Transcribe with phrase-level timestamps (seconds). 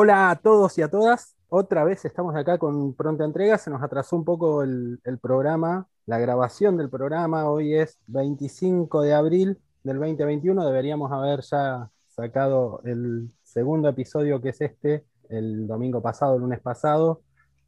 [0.00, 1.34] Hola a todos y a todas.
[1.48, 3.58] Otra vez estamos acá con pronta entrega.
[3.58, 7.50] Se nos atrasó un poco el, programa, la grabación del programa.
[7.50, 10.64] Hoy es 25 de abril del 2021.
[10.64, 16.60] Deberíamos haber ya sacado el segundo episodio que es este el domingo pasado, el lunes
[16.60, 17.22] pasado.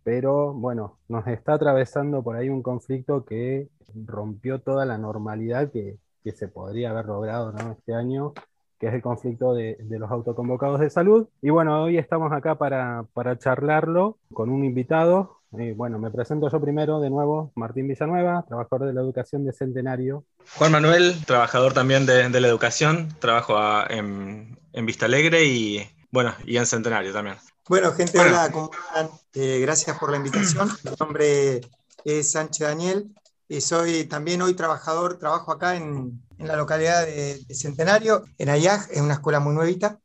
[0.05, 3.71] Pero bueno, nos está atravesando por ahí un conflicto que
[4.07, 5.99] rompió toda la normalidad que,
[6.33, 8.35] se podría haber logrado este año
[8.81, 11.29] que es el conflicto de, de, los autoconvocados de salud.
[11.43, 15.37] Y bueno, hoy estamos acá para, para charlarlo con un invitado.
[15.59, 19.53] Eh, bueno, me presento yo primero de nuevo, Martín Villanueva, trabajador de la educación de
[19.53, 20.25] Centenario.
[20.57, 25.87] Juan Manuel, trabajador también de, de la educación, trabajo a, en, en Vista Alegre y
[26.11, 27.37] bueno, y en Centenario también.
[27.69, 28.31] Bueno, gente, bueno.
[28.33, 29.11] hola, ¿cómo están?
[29.35, 30.71] Eh, gracias por la invitación.
[30.85, 31.61] Mi nombre
[32.05, 33.11] es Sánchez Daniel
[33.51, 38.89] y soy también hoy trabajador, trabajo acá en, en la localidad de, Centenario, en Ayaj,
[38.93, 39.99] es una escuela muy nuevita,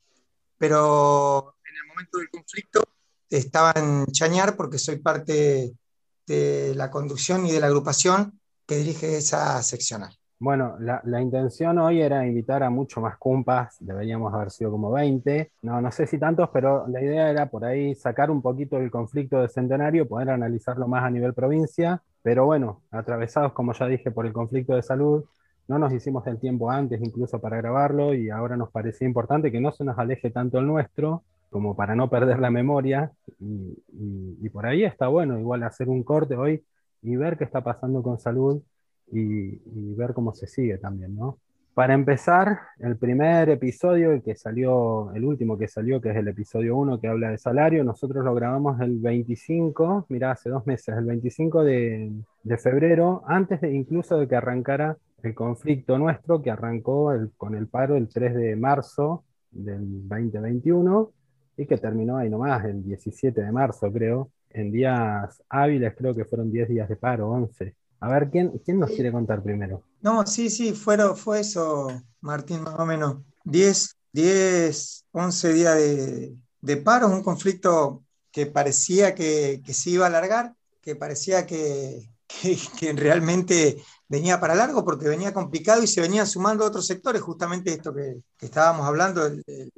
[0.57, 2.83] pero en el momento del conflicto
[3.29, 5.75] estaba en Chañar porque soy parte
[6.25, 10.17] de la conducción y de la agrupación que dirige esa seccional.
[10.45, 15.51] Bueno, la, intención hoy era invitar a mucho más cumpas, deberíamos haber sido como 20,
[15.63, 18.91] no, no sé si tantos, pero la idea era por ahí sacar un poquito el
[18.91, 24.11] conflicto de Centenario, poder analizarlo más a nivel provincia, pero bueno, atravesados, como ya dije,
[24.11, 25.25] por el conflicto de salud,
[25.67, 29.59] no nos hicimos el tiempo antes incluso para grabarlo y ahora nos parecía importante que
[29.59, 33.11] no se nos aleje tanto el nuestro como para no perder la memoria.
[33.39, 36.63] Y por ahí está bueno igual hacer un corte hoy
[37.01, 38.61] y ver qué está pasando con salud
[39.11, 39.59] y,
[39.95, 41.37] ver cómo se sigue también, ¿no?
[41.73, 46.27] Para empezar, el primer episodio, el que salió, el último que salió, que es el
[46.29, 50.95] episodio 1 que habla de salario, nosotros lo grabamos el 25, mira, hace dos meses,
[50.97, 52.11] el 25 de,
[52.43, 57.67] de febrero, antes de, incluso de que arrancara el conflicto nuestro, que arrancó con el
[57.67, 61.11] paro el 3 de marzo del 2021
[61.57, 64.29] y que terminó ahí nomás, el 17 de marzo, creo.
[64.49, 67.75] En días hábiles, creo que fueron 10 días de paro, 11.
[68.05, 69.81] A ver, ¿quién, quién nos quiere contar primero?
[70.01, 71.87] No, sí, sí, fueron, fue eso,
[72.21, 73.17] Martín, más o menos.
[73.45, 80.05] 10, 10 11 días de, de paro, un conflicto que parecía que, que, se iba
[80.05, 85.87] a alargar, que parecía que, que, que, realmente venía para largo porque venía complicado y
[85.87, 89.71] se venían sumando otros sectores, justamente esto que, estábamos hablando, el, el,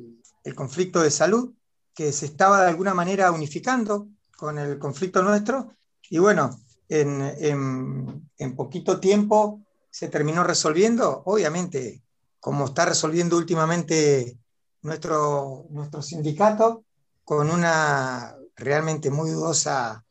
[0.43, 1.53] el conflicto de salud,
[1.93, 5.71] que se estaba de alguna manera unificando con el conflicto nuestro.
[6.09, 6.59] Y bueno,
[6.89, 12.01] en, en, poquito tiempo se terminó resolviendo, obviamente,
[12.39, 14.37] como está resolviendo últimamente
[14.81, 16.85] nuestro, nuestro sindicato,
[17.23, 20.05] con una realmente muy dudosa,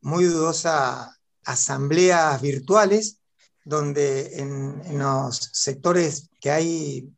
[0.00, 3.20] muy dudosa asambleas virtuales,
[3.64, 7.12] donde en, en los sectores que hay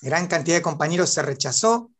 [0.00, 1.90] gran cantidad de compañeros se rechazó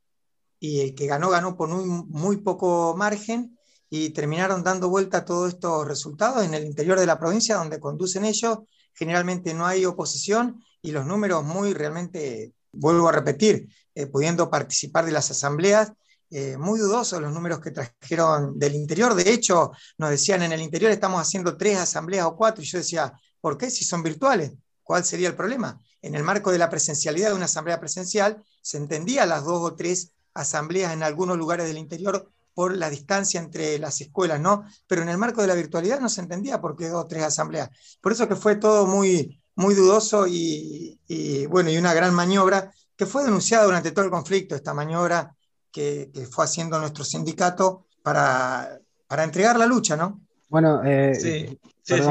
[0.58, 3.55] y el que ganó ganó por muy, muy poco margen
[3.96, 7.80] y terminaron dando vuelta a todos estos resultados en el interior de la provincia donde
[7.80, 8.58] conducen ellos.
[8.92, 15.06] Generalmente no hay oposición y los números muy realmente, vuelvo a repetir, eh, pudiendo participar
[15.06, 15.92] de las asambleas,
[16.30, 19.14] eh, muy dudosos los números que trajeron del interior.
[19.14, 22.78] De hecho, nos decían en el interior estamos haciendo tres asambleas o cuatro y yo
[22.78, 24.52] decía, ¿por qué si son virtuales?
[24.82, 25.80] ¿Cuál sería el problema?
[26.02, 29.74] En el marco de la presencialidad de una asamblea presencial, se entendía las dos o
[29.74, 34.64] tres asambleas en algunos lugares del interior por la distancia entre las escuelas, ¿no?
[34.86, 37.22] Pero en el marco de la virtualidad no se entendía por qué dos o tres
[37.22, 37.68] asambleas.
[38.00, 42.72] Por eso que fue todo muy, muy dudoso y, y, bueno, y una gran maniobra
[42.96, 45.36] que fue denunciada durante todo el conflicto, esta maniobra
[45.70, 50.22] que, que fue haciendo nuestro sindicato para, para, entregar la lucha, ¿no?
[50.48, 52.10] Bueno, eh, sí, sí, sí,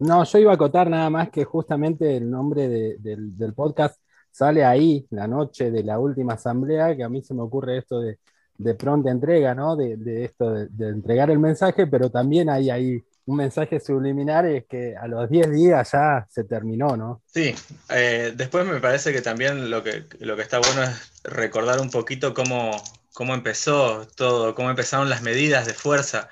[0.00, 4.00] no, yo iba a acotar nada más que justamente el nombre de, del, del podcast
[4.32, 8.00] sale ahí, la noche de la última asamblea, que a mí se me ocurre esto
[8.00, 8.18] de
[8.60, 9.74] de pronta entrega, ¿no?
[9.74, 14.66] De, de esto, de, entregar el mensaje, pero también hay ahí un mensaje subliminar, es
[14.66, 17.22] que a los 10 días ya se terminó, ¿no?
[17.26, 17.54] Sí,
[17.88, 21.90] eh, después me parece que también lo que, lo que está bueno es recordar un
[21.90, 22.70] poquito cómo,
[23.14, 26.28] cómo empezó todo, cómo empezaron las medidas de fuerza,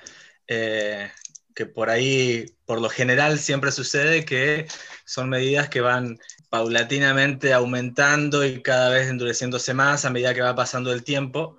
[0.47, 1.09] eh,
[1.55, 4.67] que por ahí, por lo general, siempre sucede que
[5.05, 10.55] son medidas que van paulatinamente aumentando y cada vez endureciéndose más a medida que va
[10.55, 11.57] pasando el tiempo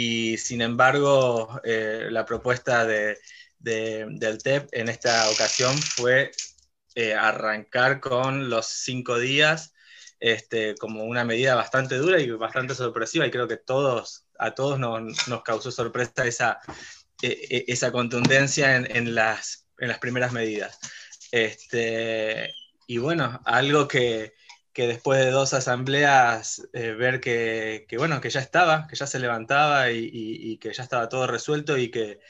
[0.00, 3.18] y sin embargo eh, la propuesta de,
[3.58, 6.30] de, del TEP en esta ocasión fue
[6.94, 9.74] eh, arrancar con los cinco días
[10.20, 14.78] este, como una medida bastante dura y bastante sorpresiva y creo que todos, a todos
[14.78, 16.60] nos, causó sorpresa esa,
[17.20, 20.78] eh, esa contundencia en, en, las, en las primeras medidas.
[21.32, 22.54] Este,
[22.86, 24.34] y bueno, algo que,
[24.78, 29.18] que después de dos asambleas eh, ver que, bueno, que ya estaba, que ya se
[29.18, 32.20] levantaba y, que ya estaba todo resuelto y que,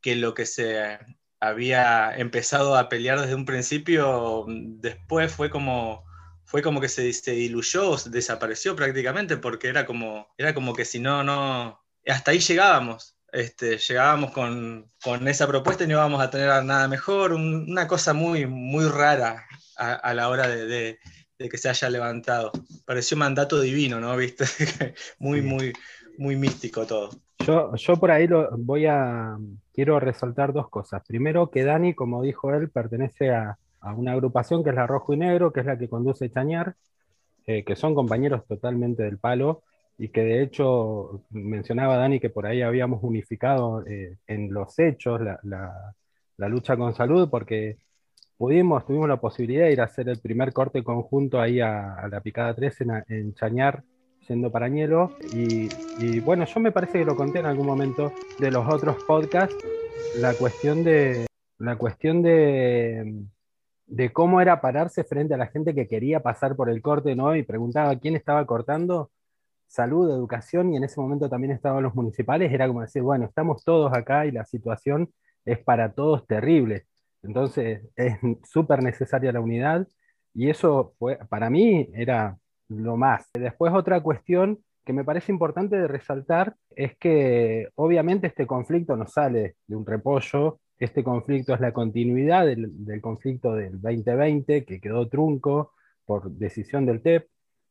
[0.00, 0.98] que, lo que se
[1.38, 6.02] había empezado a pelear desde un principio, después fue como,
[6.44, 11.00] fue como que se, se diluyó, desapareció prácticamente, porque era como, era como que si
[11.00, 13.16] no, no, hasta ahí llegábamos.
[13.32, 18.14] Este, llegábamos con, con, esa propuesta y no íbamos a tener nada mejor, una cosa
[18.14, 19.46] muy, muy rara
[19.76, 20.98] a, la hora de,
[21.38, 22.50] que se haya levantado.
[22.84, 24.16] Pareció mandato divino, ¿no?
[24.16, 24.44] ¿Viste?
[25.18, 25.72] muy, muy,
[26.16, 27.10] muy místico todo.
[27.46, 29.36] Yo, yo por ahí lo, voy a,
[29.72, 31.02] quiero resaltar dos cosas.
[31.06, 35.14] Primero, que Dani, como dijo él, pertenece a, a una agrupación que es la Rojo
[35.14, 36.74] y Negro, que es la que conduce Chañar,
[37.46, 39.62] eh, que son compañeros totalmente del palo
[39.96, 45.20] y que de hecho mencionaba Dani que por ahí habíamos unificado eh, en los hechos
[45.20, 45.40] la,
[46.36, 47.78] la, lucha con salud, porque
[48.38, 52.20] pudimos, tuvimos la posibilidad de ir a hacer el primer corte conjunto ahí a, la
[52.20, 52.76] picada 3
[53.08, 53.82] en, Chañar,
[54.26, 55.68] siendo Parañelo, y,
[55.98, 59.56] y, bueno, yo me parece que lo conté en algún momento de los otros podcasts,
[60.16, 61.26] la cuestión de,
[61.58, 63.24] la cuestión de,
[63.86, 67.34] de cómo era pararse frente a la gente que quería pasar por el corte, ¿no?
[67.34, 69.10] Y preguntaba quién estaba cortando
[69.66, 73.64] salud, educación, y en ese momento también estaban los municipales, era como decir, bueno, estamos
[73.64, 75.12] todos acá y la situación
[75.44, 76.86] es para todos terrible.
[77.22, 79.86] Entonces es súper necesaria la unidad
[80.34, 82.38] y eso fue, para mí era
[82.68, 83.28] lo más.
[83.34, 89.06] Después otra cuestión que me parece importante de resaltar es que obviamente este conflicto no
[89.06, 94.80] sale de un repollo, este conflicto es la continuidad del, del conflicto del 2020 que
[94.80, 95.72] quedó trunco
[96.06, 97.28] por decisión del TEP,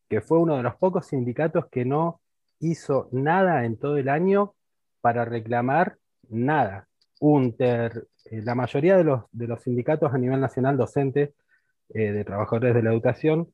[0.09, 2.21] que fue uno de los pocos sindicatos que no
[2.59, 4.53] hizo nada en todo el año
[5.01, 5.97] para reclamar
[6.29, 6.87] nada.
[7.19, 11.33] UNTER, eh, la mayoría de los, de los, sindicatos a nivel nacional docente
[11.89, 13.51] eh, de trabajadores de la educación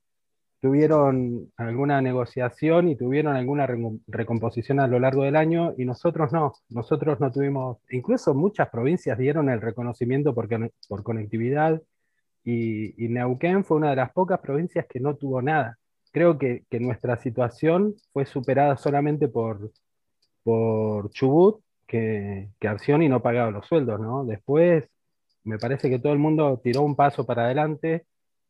[0.59, 3.67] tuvieron alguna negociación y tuvieron alguna
[4.07, 9.17] recomposición a lo largo del año y nosotros no, nosotros no tuvimos, incluso muchas provincias
[9.17, 10.47] dieron el reconocimiento por,
[10.87, 11.81] por conectividad
[12.43, 15.77] y, y Neuquén fue una de las pocas provincias que no tuvo nada.
[16.13, 19.71] Creo que, nuestra situación fue superada solamente por,
[20.43, 21.62] por Chubut,
[21.93, 24.25] que, que y no pagaba los sueldos, ¿no?
[24.25, 24.89] Después
[25.43, 28.05] me parece que todo el mundo tiró un paso para adelante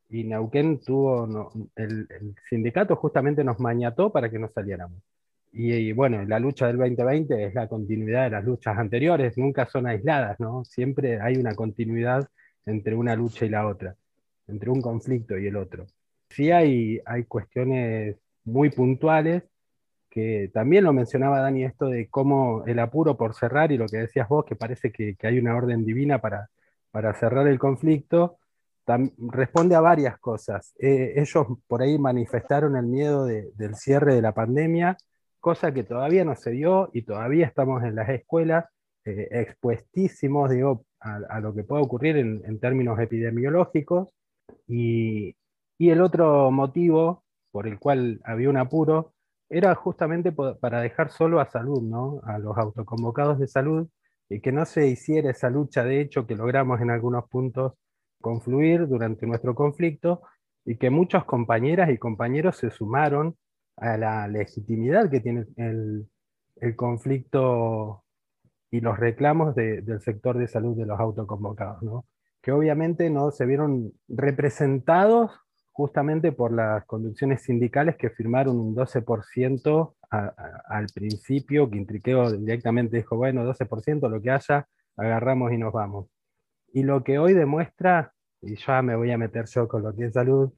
[0.10, 2.08] y Neuquén tuvo, el,
[2.50, 5.02] sindicato justamente nos mañató para que no saliéramos.
[5.52, 9.86] Y, bueno, la lucha del 2020 es la continuidad de las luchas anteriores, nunca son
[9.88, 10.66] aisladas, ¿no?
[10.66, 12.28] Siempre hay una continuidad
[12.66, 13.96] entre una lucha y la otra,
[14.48, 15.86] entre un conflicto y el otro
[16.34, 19.44] sí hay, hay cuestiones muy puntuales,
[20.14, 23.98] que también lo mencionaba Dani, esto de cómo el apuro por cerrar y lo que
[23.98, 26.52] decías vos, que parece que, hay una orden divina para,
[26.92, 28.38] para cerrar el conflicto,
[29.18, 30.76] responde a varias cosas.
[30.78, 34.98] Eh, ellos por ahí manifestaron el miedo del cierre de la pandemia,
[35.40, 38.66] cosa que todavía no se dio y todavía estamos en las escuelas
[39.06, 44.10] eh, expuestísimos digo, a, lo que puede ocurrir en, en términos epidemiológicos.
[44.68, 45.36] Y,
[45.80, 49.13] y el otro motivo por el cual había un apuro
[49.54, 52.22] era justamente para dejar solo a salud, ¿no?
[52.24, 53.88] a los autoconvocados de salud,
[54.30, 57.74] y que no se hiciera esa lucha de hecho que logramos en algunos puntos
[58.20, 60.24] confluir durante nuestro conflicto,
[60.66, 63.36] y que muchas compañeras y compañeros se sumaron
[63.78, 66.08] a la legitimidad que tiene el,
[66.76, 68.04] conflicto
[68.72, 72.06] y los reclamos del sector de salud de los autoconvocados, ¿no?
[72.42, 75.32] que obviamente no se vieron representados
[75.74, 83.18] justamente por las conducciones sindicales que firmaron un 12% al principio, que Intriqueo directamente dijo,
[83.18, 86.08] bueno, 12%, lo que haya, agarramos y nos vamos.
[86.72, 90.06] Y lo que hoy demuestra, y ya me voy a meter yo con lo que
[90.06, 90.54] es salud,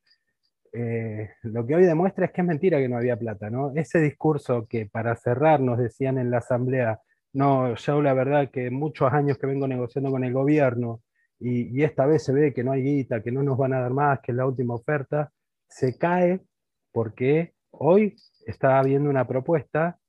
[0.74, 3.72] eh, lo que hoy demuestra es que es mentira que no había plata, ¿no?
[3.76, 7.00] Ese discurso que para cerrar nos decían en la asamblea,
[7.32, 11.02] no, yo la verdad que muchos años que vengo negociando con el gobierno,
[11.40, 13.92] y, esta vez se ve que no hay guita, que no nos van a dar
[13.92, 15.32] más, que es la última oferta,
[15.68, 16.42] se cae
[16.92, 18.16] porque hoy
[18.46, 20.00] está habiendo una propuesta,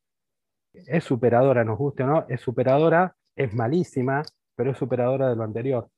[0.73, 4.23] es superadora, nos guste o no, es superadora, es malísima,
[4.55, 5.89] pero es superadora de lo anterior.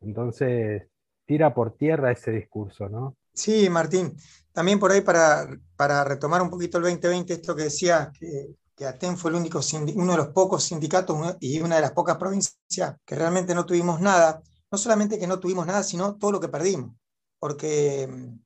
[0.00, 0.88] Entonces,
[1.26, 3.16] tira por tierra ese discurso, ¿no?
[3.34, 4.16] Sí, Martín.
[4.52, 8.86] También por ahí para, para retomar un poquito el 2020, esto que decía, que, que
[8.86, 13.54] ATEN fue uno de los pocos sindicatos y una de las pocas provincias que realmente
[13.54, 16.94] no tuvimos nada no solamente que no tuvimos nada, sino todo lo que perdimos,
[17.38, 18.38] porque mm,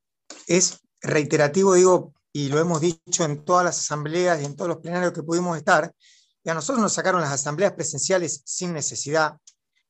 [0.46, 4.78] es reiterativo, digo, y lo hemos dicho en todas las asambleas y en todos los
[4.78, 5.92] plenarios que pudimos estar,
[6.44, 9.36] y a nosotros nos sacaron las asambleas presenciales sin necesidad,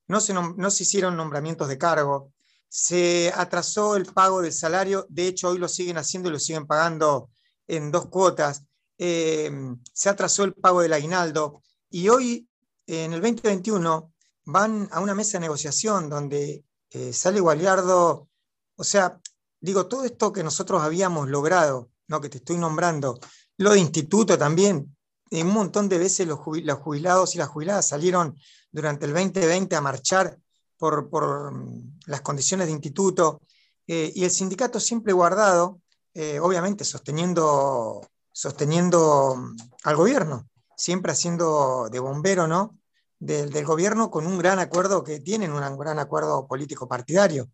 [0.08, 2.32] no se, no se hicieron nombramientos de cargo,
[2.68, 6.66] se atrasó el pago del salario, de hecho hoy lo siguen haciendo y lo siguen
[6.66, 7.30] pagando
[7.68, 8.64] en dos cuotas,
[8.98, 9.50] eh,
[9.92, 12.48] se atrasó el pago del aguinaldo y hoy
[12.86, 14.11] en el 2021
[14.44, 18.28] van a una mesa de negociación donde eh, sale Gualiardo,
[18.76, 19.20] o sea,
[19.60, 22.20] digo, todo esto que nosotros habíamos logrado, ¿no?
[22.20, 23.18] que te estoy nombrando,
[23.58, 24.96] lo de instituto también,
[25.30, 28.36] un montón de veces los jubilados y las jubiladas salieron
[28.70, 30.38] durante el 2020 a marchar
[30.76, 33.40] por, mm, las condiciones de instituto,
[33.86, 35.80] eh, y el sindicato siempre guardado,
[36.14, 42.76] eh, obviamente sosteniendo, sosteniendo mm, al gobierno, siempre haciendo de bombero, ¿no?
[43.24, 47.50] Del, gobierno con un gran acuerdo que tienen, un gran acuerdo político partidario.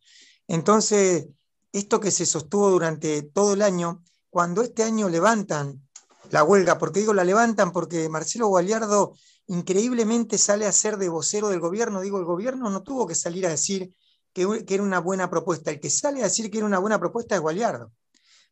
[0.47, 1.27] Entonces,
[1.73, 5.87] esto que se sostuvo durante todo el año, cuando este año levantan
[6.31, 9.13] la huelga, porque digo la levantan porque Marcelo Gualiardo
[9.49, 13.47] increíblemente sale a ser de vocero del gobierno, digo, el gobierno no tuvo que salir
[13.47, 13.93] a decir
[14.33, 16.99] que, que era una buena propuesta, el que sale a decir que era una buena
[16.99, 17.93] propuesta es Gualiardo.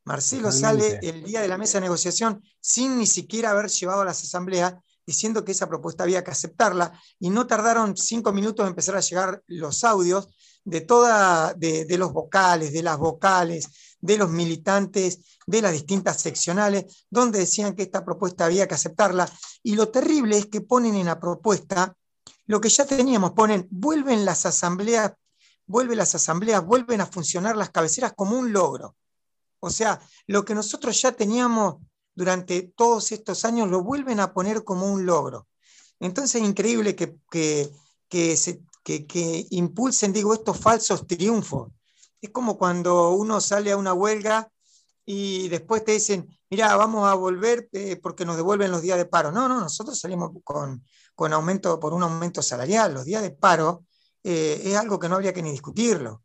[0.04, 4.04] Marcelo sale el día de la mesa de negociación sin ni siquiera haber llevado a
[4.04, 4.74] las asambleas
[5.06, 9.00] diciendo que esa propuesta había que aceptarla y no tardaron cinco minutos en empezar a
[9.00, 10.28] llegar los audios
[10.64, 17.06] de toda de, los vocales, de las vocales, de los militantes, de las distintas seccionales,
[17.08, 19.30] donde decían que esta propuesta había que aceptarla.
[19.62, 21.96] Y lo terrible es que ponen en la propuesta
[22.46, 25.12] lo que ya teníamos, ponen, vuelven las asambleas,
[25.66, 28.96] vuelven las asambleas, vuelven a funcionar las cabeceras como un logro.
[29.60, 31.76] O sea, lo que nosotros ya teníamos
[32.16, 35.46] durante todos estos años lo vuelven a poner como un logro.
[36.00, 37.16] Entonces es increíble que,
[38.08, 41.70] que, se, que, impulsen, digo, estos falsos triunfos.
[42.20, 44.50] Es como cuando uno sale a una huelga
[45.04, 49.06] y después te dicen, mira, vamos a volver eh, porque nos devuelven los días de
[49.06, 49.30] paro.
[49.30, 52.94] No, no, nosotros salimos con, con aumento, por un aumento salarial.
[52.94, 53.84] Los días de paro
[54.24, 56.22] eh, es algo que no habría que ni discutirlo.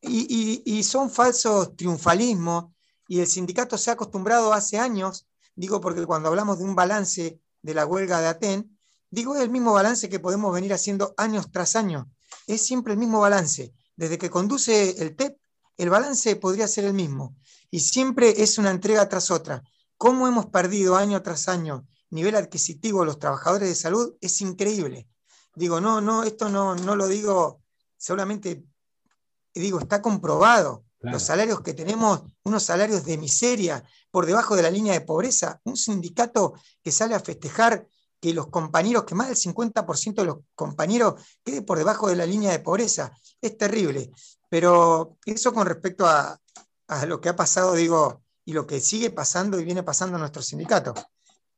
[0.00, 2.66] Y, son falsos triunfalismos
[3.08, 7.40] y el sindicato se ha acostumbrado hace años, digo porque cuando hablamos de un balance
[7.62, 8.78] de la huelga de Aten,
[9.10, 12.10] digo es el mismo balance que podemos venir haciendo años tras año,
[12.46, 13.74] es siempre el mismo balance.
[13.96, 15.38] Desde que conduce el TEP,
[15.76, 17.34] el balance podría ser el mismo
[17.70, 19.64] y siempre es una entrega tras otra.
[19.96, 24.14] ¿Cómo hemos perdido año tras año nivel adquisitivo los trabajadores de salud?
[24.20, 25.08] Es increíble.
[25.56, 27.62] Digo, no, no, esto no, no lo digo
[27.96, 28.64] solamente
[29.60, 30.84] digo, está comprobado.
[31.00, 35.60] Los salarios que tenemos, unos salarios de miseria, por debajo de la línea de pobreza,
[35.64, 37.86] un sindicato que sale a festejar
[38.20, 42.26] que los compañeros, que más del 50% de los compañeros quede por debajo de la
[42.26, 43.12] línea de pobreza.
[43.40, 44.10] Es terrible.
[44.48, 46.40] Pero eso con respecto a,
[47.06, 50.42] lo que ha pasado, digo, y lo que sigue pasando y viene pasando en nuestro
[50.42, 50.94] sindicato.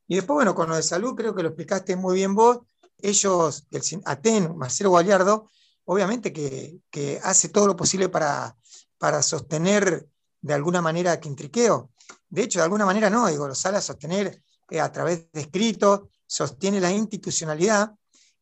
[0.07, 2.59] Y después, bueno, con lo de salud, creo que lo explicaste muy bien vos.
[2.97, 5.49] Ellos, el ATEN, Marcelo Gualiardo,
[5.85, 8.55] obviamente que, hace todo lo posible para,
[9.01, 10.07] para sostener
[10.41, 11.89] de alguna manera Quintriqueo.
[12.29, 15.41] De hecho, de alguna manera no, digo, lo sale a sostener eh, a través de
[15.41, 17.95] escritos, sostiene la institucionalidad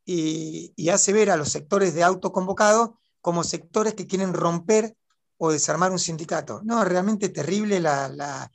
[0.04, 2.90] y, hace ver a los sectores de autoconvocados
[3.22, 4.98] como sectores que quieren romper
[5.38, 6.60] o desarmar un sindicato.
[6.66, 8.52] No, realmente terrible la,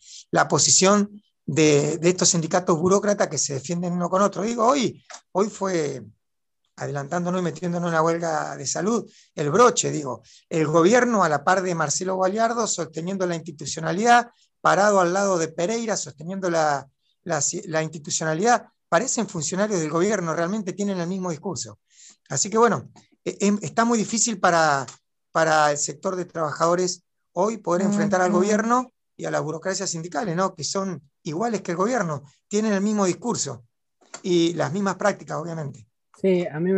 [0.47, 4.43] posición de, de, estos sindicatos burócratas que se defienden uno con otro.
[4.43, 6.05] Digo, hoy, hoy fue,
[6.77, 11.45] adelantándonos y metiéndonos en una huelga de salud, el broche, digo, el gobierno a la
[11.45, 16.89] par de Marcelo Gualiardo sosteniendo la institucionalidad, parado al lado de Pereira, sosteniendo la,
[17.83, 21.79] institucionalidad, parecen funcionarios del gobierno, realmente tienen el mismo discurso.
[22.29, 22.91] Así que bueno,
[23.25, 24.87] e, em, está muy difícil para,
[25.31, 27.03] para el sector de trabajadores
[27.33, 30.55] hoy poder enfrentar al gobierno y a las burocracias sindicales, ¿no?
[30.55, 33.65] que son iguales que el gobierno, tienen el mismo discurso
[34.23, 35.87] y las mismas prácticas, obviamente.
[36.25, 36.71] Sí, a mí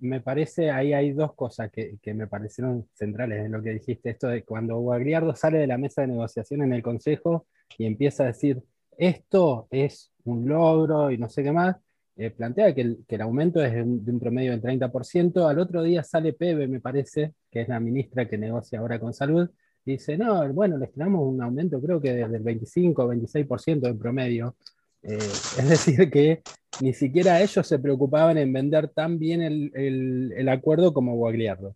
[0.00, 4.28] me, parece, ahí hay dos cosas que, me parecieron centrales en lo que dijiste, esto
[4.28, 8.28] de cuando Guagliardo sale de la mesa de negociación en el Consejo y empieza a
[8.28, 8.62] decir,
[8.96, 11.76] esto es un logro y no sé qué más,
[12.16, 16.32] eh, plantea que el, aumento es de un, promedio del 30%, al otro día sale
[16.32, 19.50] Pebe, me parece, que es la ministra que negocia ahora con salud,
[19.84, 23.98] y dice, no, bueno, les tenemos un aumento creo que del 25 o 26% en
[23.98, 24.56] promedio.
[25.02, 25.18] Eh,
[25.58, 26.40] es decir, que
[26.80, 31.74] ni siquiera ellos se preocupaban en vender tan bien el, acuerdo como Guagliardo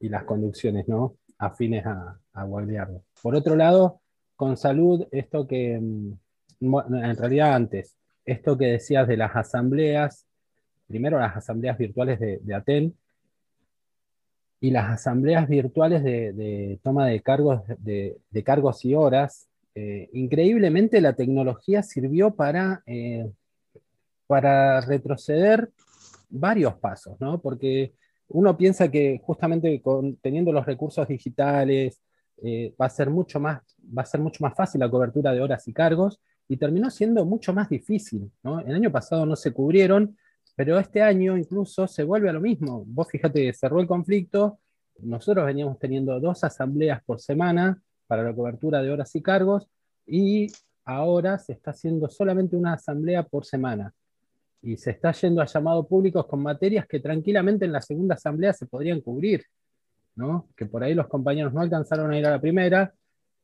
[0.00, 1.16] y las conducciones ¿no?
[1.38, 3.02] afines a, a Guagliardo.
[3.22, 4.00] Por otro lado,
[4.36, 6.12] con salud, esto que, mm,
[6.60, 10.26] en realidad antes, esto que decías de las asambleas,
[10.86, 12.94] primero las asambleas virtuales de, de Aten
[14.60, 21.12] y las asambleas virtuales de, toma de cargos, de, cargos y horas eh, increíblemente la
[21.12, 23.30] tecnología sirvió para, eh,
[24.28, 25.72] para retroceder
[26.28, 27.40] varios pasos, ¿no?
[27.40, 27.94] Porque
[28.28, 29.82] uno piensa que justamente
[30.20, 32.00] teniendo los recursos digitales
[32.42, 33.62] eh, va, a ser mucho más,
[33.96, 37.24] va a ser mucho más fácil la cobertura de horas y cargos, y terminó siendo
[37.24, 38.30] mucho más difícil.
[38.66, 40.16] El año pasado no se cubrieron,
[40.54, 42.84] pero este año incluso se vuelve a lo mismo.
[42.86, 44.58] Vos fíjate cerró el conflicto,
[45.00, 49.68] nosotros veníamos teniendo dos asambleas por semana para la cobertura de horas y cargos,
[50.06, 50.48] y
[50.84, 53.94] ahora se está haciendo solamente una asamblea por semana
[54.62, 58.52] y se está yendo a llamados públicos con materias que tranquilamente en la segunda asamblea
[58.52, 59.44] se podrían cubrir,
[60.16, 60.48] ¿no?
[60.56, 62.92] Que por ahí los compañeros no alcanzaron a ir a la primera,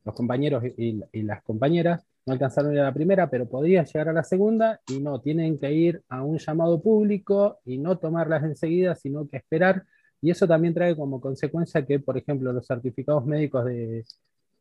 [0.04, 4.08] los compañeros y, las compañeras no alcanzaron a ir a la primera, pero podrían llegar
[4.08, 8.44] a la segunda y no, tienen que ir a un llamado público y no tomarlas
[8.44, 9.84] enseguida, sino que esperar.
[10.20, 14.04] Y eso también trae como consecuencia que, por ejemplo, los certificados médicos de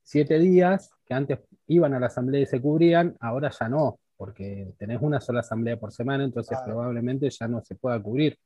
[0.03, 4.73] siete días, que antes iban a la asamblea y se cubrían, ahora ya no, porque
[4.77, 8.37] tenés una sola asamblea por semana, entonces probablemente ya no se pueda cubrir.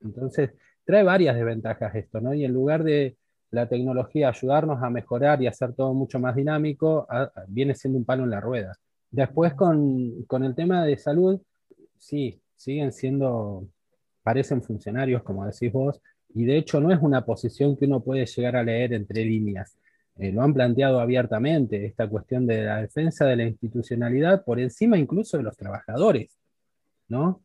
[0.00, 0.50] Entonces,
[0.84, 2.34] trae varias desventajas esto, ¿no?
[2.34, 3.16] Y en lugar de
[3.50, 7.06] la tecnología ayudarnos a mejorar y hacer todo mucho más dinámico,
[7.48, 8.76] viene siendo un palo en la rueda.
[9.10, 11.40] Después con, con el tema de salud,
[11.98, 13.66] sí, siguen siendo,
[14.22, 16.00] parecen funcionarios, como decís vos,
[16.34, 19.76] y de hecho no es una posición que uno puede llegar a leer entre líneas.
[20.20, 24.98] Eh, lo han planteado abiertamente, esta cuestión de la defensa de la institucionalidad por encima
[24.98, 26.38] incluso de los trabajadores,
[27.08, 27.42] ¿no?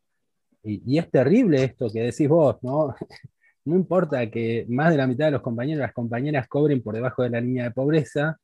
[0.64, 2.94] Y, es terrible esto que decís vos, ¿no?
[3.66, 6.96] no importa que más de la mitad de los compañeros y las compañeras cobren por
[6.96, 8.40] debajo de la línea de pobreza,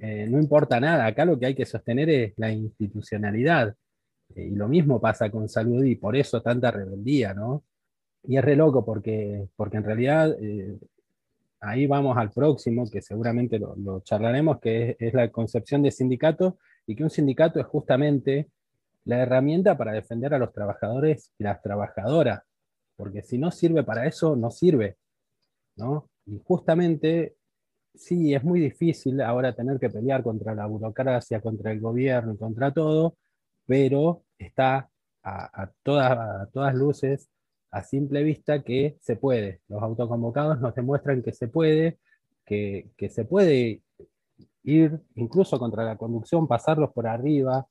[0.00, 3.76] eh, no importa nada, acá lo que hay que sostener es la institucionalidad.
[4.34, 7.64] Eh, y lo mismo pasa con salud y por eso tanta rebeldía, ¿no?
[8.24, 10.36] Y es re loco porque, porque en realidad
[11.60, 16.96] ahí vamos al próximo, que seguramente lo, charlaremos, que es, la concepción de sindicato, y
[16.96, 18.50] que un sindicato es justamente
[19.04, 22.42] la herramienta para defender a los trabajadores y las trabajadoras,
[22.96, 24.96] porque si no sirve para eso, no sirve.
[25.76, 26.08] ¿no?
[26.26, 27.36] Y justamente,
[27.94, 32.72] sí, es muy difícil ahora tener que pelear contra la burocracia, contra el gobierno contra
[32.72, 33.16] todo,
[33.66, 34.90] pero está
[35.22, 37.30] a, todas, a todas luces
[37.70, 39.60] a simple vista que se puede.
[39.68, 41.98] Los autoconvocados nos demuestran que se puede,
[42.44, 43.82] que, se puede
[44.64, 47.66] ir incluso contra la conducción, pasarlos por arriba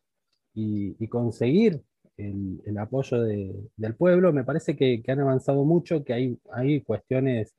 [0.54, 1.82] y, conseguir
[2.18, 4.32] el, apoyo del pueblo.
[4.34, 7.56] Me parece que, han avanzado mucho, que hay, hay cuestiones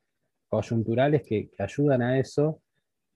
[0.49, 2.63] coyunturales que, ayudan a eso,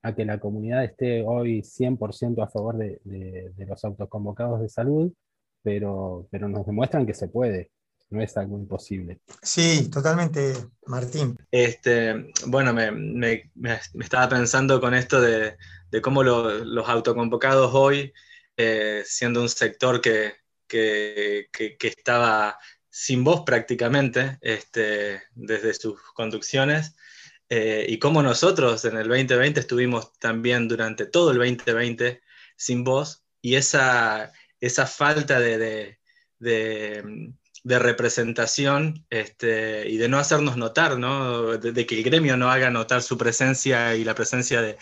[0.03, 5.13] a que la comunidad esté hoy 100% a favor de, de, los autoconvocados de salud,
[5.63, 7.71] pero, pero nos demuestran que se puede
[8.11, 9.21] no es algo imposible.
[9.43, 10.55] Sí, totalmente,
[10.87, 11.37] Martín.
[11.51, 13.51] Este, bueno, me,
[14.01, 15.57] estaba pensando con esto de,
[16.03, 18.13] cómo los autoconvocados hoy,
[18.57, 20.35] eh, siendo un sector que,
[21.81, 26.95] estaba sin voz prácticamente este, desde sus conducciones,
[27.49, 32.23] eh, y cómo nosotros en el 2020 estuvimos también durante todo el 2020
[32.57, 35.99] sin voz, y esa, esa falta de
[36.39, 41.57] de representación este, y de no hacernos notar, ¿no?
[41.57, 44.77] De, que el gremio no haga notar su presencia y la presencia de,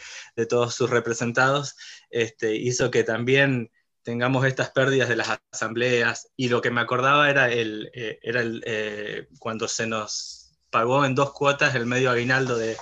[0.47, 1.77] todos sus representados,
[2.11, 3.71] este, hizo que también
[4.03, 6.29] tengamos estas pérdidas de las asambleas.
[6.37, 11.05] Y lo que me acordaba era, el, eh, era el, eh, cuando se nos pagó
[11.05, 12.77] en dos cuotas el medio aguinaldo de,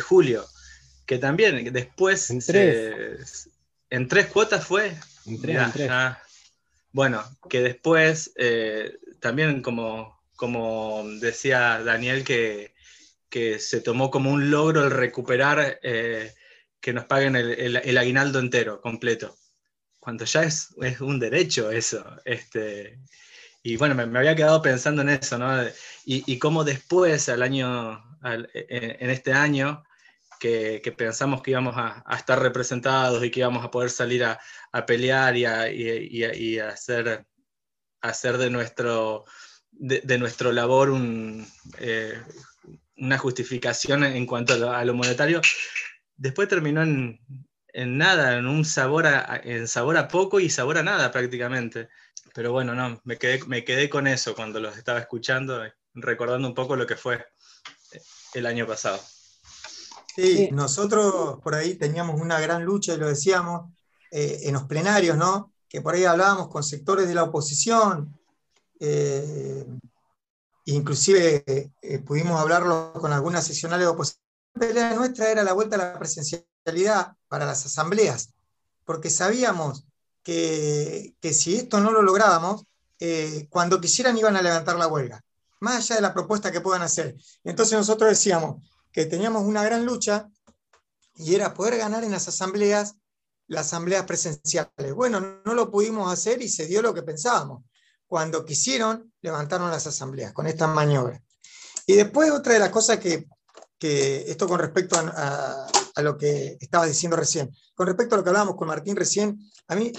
[0.00, 0.44] julio,
[1.06, 2.28] que también después...
[2.28, 3.48] En tres.
[3.88, 4.94] en tres cuotas fue.
[5.24, 5.90] En tres, en tres.
[6.92, 12.74] bueno, que después eh, también como, como decía Daniel, que,
[13.58, 16.34] se tomó como un logro el recuperar eh,
[16.80, 19.36] que nos paguen el, aguinaldo entero, completo,
[20.00, 22.04] cuando ya es, es un derecho eso.
[22.24, 22.98] Este,
[23.62, 25.62] y bueno, me, había quedado pensando en eso, ¿no?
[26.04, 29.84] Y, y cómo después, al año, en, este año,
[30.38, 34.40] que, pensamos que íbamos a, estar representados y que íbamos a poder salir a,
[34.86, 37.26] pelear y a, y a hacer
[38.00, 39.24] hacer de nuestro,
[39.72, 40.92] de, nuestro labor
[41.78, 42.22] eh,
[42.96, 45.40] una justificación en cuanto a lo, monetario,
[46.16, 47.18] después terminó en,
[47.74, 51.88] nada, en un sabor a, en sabor a poco y sabor a nada prácticamente.
[52.34, 55.62] Pero bueno, no, me quedé, me quedé con eso cuando los estaba escuchando,
[55.94, 57.24] recordando un poco lo que fue
[58.34, 59.00] el año pasado.
[60.14, 63.72] Sí, nosotros por ahí teníamos una gran lucha, y lo decíamos,
[64.10, 65.52] eh, en los plenarios, ¿no?
[65.70, 68.18] Que por ahí hablábamos con sectores de la oposición,
[68.80, 69.64] eh,
[70.64, 71.44] inclusive
[71.80, 74.20] eh, pudimos hablarlo con algunas sesionales de oposición.
[74.54, 78.34] La nuestra era la vuelta a la presencialidad para las asambleas,
[78.84, 79.86] porque sabíamos
[80.24, 82.64] que, si esto no lo lográbamos,
[82.98, 85.22] eh, cuando quisieran iban a levantar la huelga.
[85.60, 87.16] más allá de la propuesta que puedan hacer.
[87.44, 90.28] Entonces nosotros decíamos que teníamos una gran lucha
[91.14, 92.96] y era poder ganar en las asambleas,
[93.50, 94.94] las asambleas presenciales.
[94.94, 97.64] Bueno, no lo pudimos hacer y se dio lo que pensábamos.
[98.06, 101.20] Cuando quisieron, levantaron las asambleas con esta maniobra.
[101.84, 103.26] Y después otra de las cosas que,
[103.80, 108.54] esto con respecto a, lo que estaba diciendo recién, con respecto a lo que hablábamos
[108.54, 109.92] con Martín recién, a mí,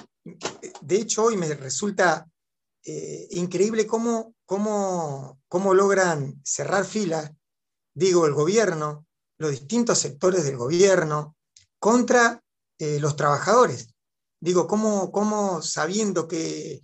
[0.82, 2.26] de hecho, hoy me resulta
[2.86, 7.32] eh, increíble cómo, cómo, cómo logran cerrar filas,
[7.94, 9.06] digo, el gobierno,
[9.38, 11.36] los distintos sectores del gobierno,
[11.80, 12.42] contra
[12.82, 13.94] eh, los trabajadores.
[14.40, 16.82] Digo, cómo, cómo sabiendo que,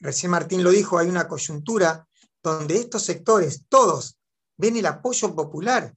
[0.00, 2.04] recién Martín lo dijo, hay una coyuntura
[2.42, 4.18] donde estos sectores, todos,
[4.56, 5.94] ven el apoyo popular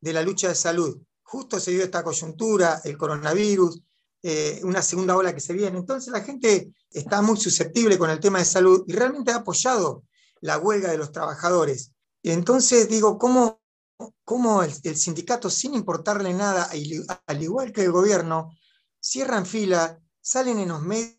[0.00, 0.98] de la lucha de salud.
[1.22, 3.82] Justo se dio esta coyuntura, el coronavirus,
[4.22, 5.76] eh, una segunda ola que se viene.
[5.76, 10.04] Entonces la gente está muy susceptible con el tema de salud y realmente ha apoyado
[10.40, 11.92] la huelga de los trabajadores.
[12.22, 13.60] Entonces digo, ¿cómo,
[14.24, 16.70] cómo el, sindicato, sin importarle nada,
[17.26, 18.50] al igual que el gobierno,
[19.00, 21.16] cierran fila, salen en los medios,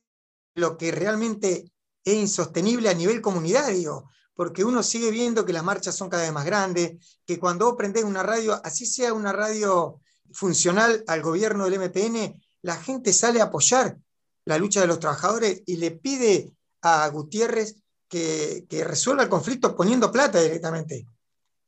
[0.56, 1.72] lo que realmente
[2.04, 6.34] es insostenible a nivel comunitario, porque uno sigue viendo que las marchas son cada vez
[6.34, 11.66] más grandes, que cuando vos prendés una radio, así sea una radio funcional al gobierno
[11.66, 13.98] del MPN, la gente sale a apoyar
[14.46, 17.76] la lucha de los trabajadores y le pide a Gutiérrez
[18.08, 21.06] que, resuelva el conflicto poniendo plata directamente.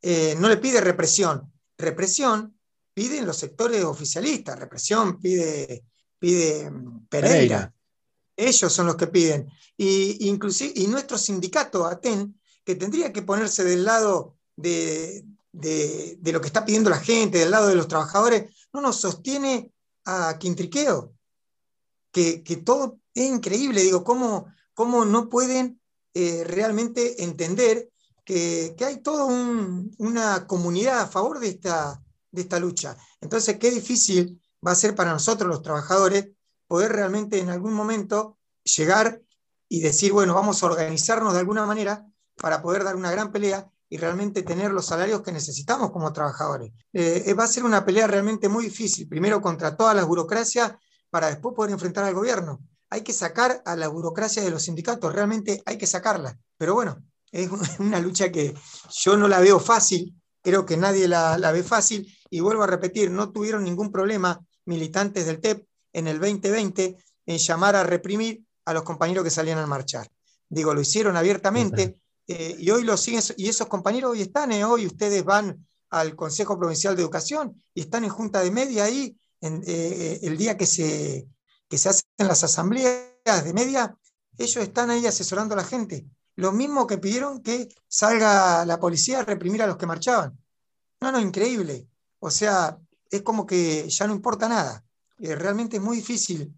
[0.01, 1.53] Eh, no le pide represión.
[1.77, 2.59] Represión
[2.93, 5.85] piden los sectores oficialistas, represión pide,
[6.23, 7.73] pide mm, Pereira.
[8.37, 9.49] Ellos son los que piden.
[9.75, 16.39] Y, inclusive, y nuestro sindicato, ATEN, que tendría que ponerse del lado de, de, lo
[16.39, 19.73] que está pidiendo la gente, del lado de los trabajadores, no nos sostiene
[20.05, 21.13] a Quintriqueo,
[22.13, 25.81] que, que todo es increíble, digo, cómo, cómo no pueden
[26.13, 27.89] eh, realmente entender
[28.23, 32.95] que, hay toda una comunidad a favor de esta, de esta lucha.
[33.19, 36.29] Entonces, qué difícil va a ser para nosotros los trabajadores
[36.67, 39.21] poder realmente en algún momento llegar
[39.67, 43.69] y decir, bueno, vamos a organizarnos de alguna manera para poder dar una gran pelea
[43.89, 46.71] y realmente tener los salarios que necesitamos como trabajadores.
[46.93, 50.73] Eh, va a ser una pelea realmente muy difícil, primero contra todas las burocracias,
[51.09, 52.59] para después poder enfrentar al gobierno.
[52.89, 56.39] Hay que sacar a la burocracia de los sindicatos, realmente hay que sacarla.
[56.57, 57.49] Pero bueno, es
[57.79, 58.55] una lucha que
[58.89, 63.11] yo no la veo fácil, creo que nadie la ve fácil, y vuelvo a repetir,
[63.11, 68.73] no tuvieron ningún problema militantes del TEP en el 2020 en llamar a reprimir a
[68.73, 70.09] los compañeros que salían a marchar.
[70.49, 71.97] Digo, lo hicieron abiertamente,
[72.27, 76.15] eh, y hoy lo siguen, y esos compañeros hoy están, eh, hoy ustedes van al
[76.15, 80.65] Consejo Provincial de Educación y están en Junta de Media ahí eh, el día que
[80.65, 81.27] se,
[81.67, 83.97] que se hacen las asambleas de media,
[84.37, 86.05] ellos están ahí asesorando a la gente.
[86.35, 90.37] Lo mismo que pidieron que salga la policía a reprimir a los que marchaban.
[91.01, 91.87] No, no, increíble.
[92.19, 92.77] O sea,
[93.17, 94.83] es como que ya no importa nada.
[95.19, 96.53] realmente es muy difícil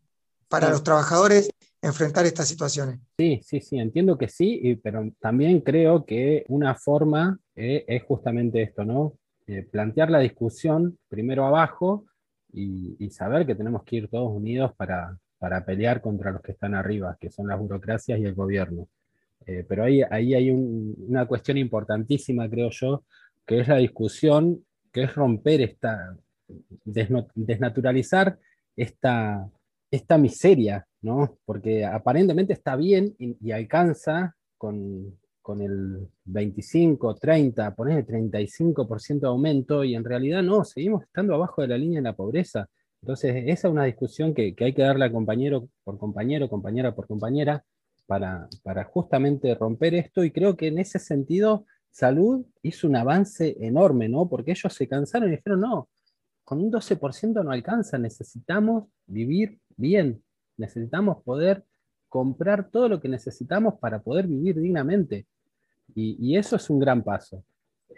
[0.47, 1.49] para los trabajadores
[1.81, 2.99] enfrentar estas situaciones.
[3.17, 8.61] Sí, sí, sí, entiendo que sí, pero también creo que una forma eh, es justamente
[8.61, 9.13] esto, ¿no?
[9.47, 12.05] Eh, plantear la discusión primero abajo
[12.51, 15.19] y, saber que tenemos que ir todos unidos para,
[15.65, 18.87] pelear contra los que están arriba, que son las burocracias y el gobierno.
[19.45, 23.03] Eh, pero ahí, ahí hay una cuestión importantísima, creo yo,
[23.45, 26.17] que es la discusión, que es romper esta,
[26.83, 28.37] desnaturalizar
[28.75, 29.49] esta,
[29.91, 30.85] esta miseria
[31.45, 35.19] porque aparentemente está bien y, alcanza con,
[35.61, 41.61] el 25, 30, poner el 35% de aumento y en realidad no, seguimos estando abajo
[41.61, 42.67] de la línea de la pobreza.
[43.01, 47.07] Entonces, esa es una discusión que, hay que darle a compañero por compañero, compañera por
[47.07, 47.63] compañera,
[48.07, 53.55] para, para justamente romper esto y creo que en ese sentido salud hizo un avance
[53.59, 54.27] enorme, ¿no?
[54.27, 55.89] Porque ellos se cansaron y dijeron, no,
[56.45, 60.23] con un 12% no alcanza, necesitamos vivir bien,
[60.57, 61.63] Necesitamos poder
[62.09, 65.27] comprar todo lo que necesitamos para poder vivir dignamente.
[65.93, 67.43] Y, eso es un gran paso.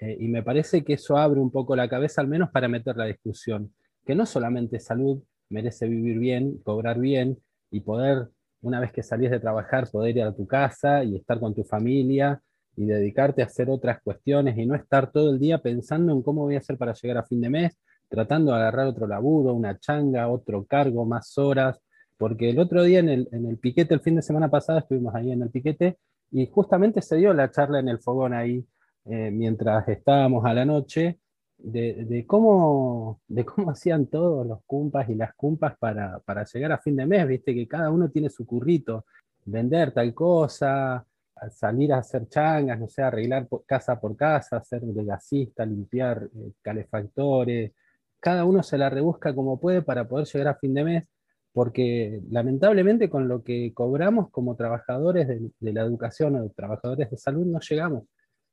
[0.02, 2.98] Eh, y me parece que eso abre un poco la cabeza, al menos para meter
[2.98, 3.74] la discusión,
[4.06, 7.38] que no solamente salud merece vivir bien, cobrar bien
[7.72, 8.28] y poder,
[8.62, 11.64] una vez que salís de trabajar, poder ir a tu casa y estar con tu
[11.64, 12.42] familia
[12.76, 16.44] y dedicarte a hacer otras cuestiones y no estar todo el día pensando en cómo
[16.44, 17.78] voy a hacer para llegar a fin de mes,
[18.10, 21.80] tratando de agarrar otro laburo, una changa, otro cargo, más horas,
[22.18, 25.14] porque el otro día en el, en el piquete, el fin de semana pasado, estuvimos
[25.16, 25.98] ahí en el piquete
[26.32, 28.66] y justamente se dio la charla en el fogón ahí,
[29.06, 31.20] eh, mientras estábamos a la noche,
[31.58, 36.78] de, cómo, de cómo hacían todos los cumpas y las cumpas para, para llegar a
[36.78, 39.06] fin de mes, viste que cada uno tiene su currito,
[39.46, 41.06] vender tal cosa,
[41.52, 47.72] salir a hacer changas, no sé, arreglar casa por casa, de gasista, limpiar eh, calefactores.
[48.20, 51.10] Cada uno se la rebusca como puede para poder llegar a fin de mes,
[51.54, 57.46] porque lamentablemente con lo que cobramos como trabajadores de, la educación o trabajadores de salud
[57.46, 58.04] no llegamos.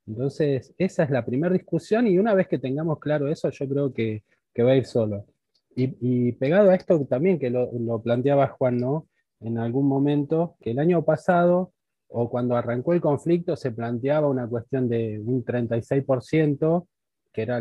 [0.06, 3.92] Entonces, esa es la primera discusión y una vez que tengamos claro eso, yo creo
[3.92, 4.22] que,
[4.58, 5.26] va a ir solo.
[5.76, 9.08] Y, pegado a esto también, que lo, lo planteaba Juan, ¿no?
[9.40, 11.72] En algún momento, que el año pasado
[12.08, 16.86] o cuando arrancó el conflicto se planteaba una cuestión de un 36%,
[17.32, 17.60] que era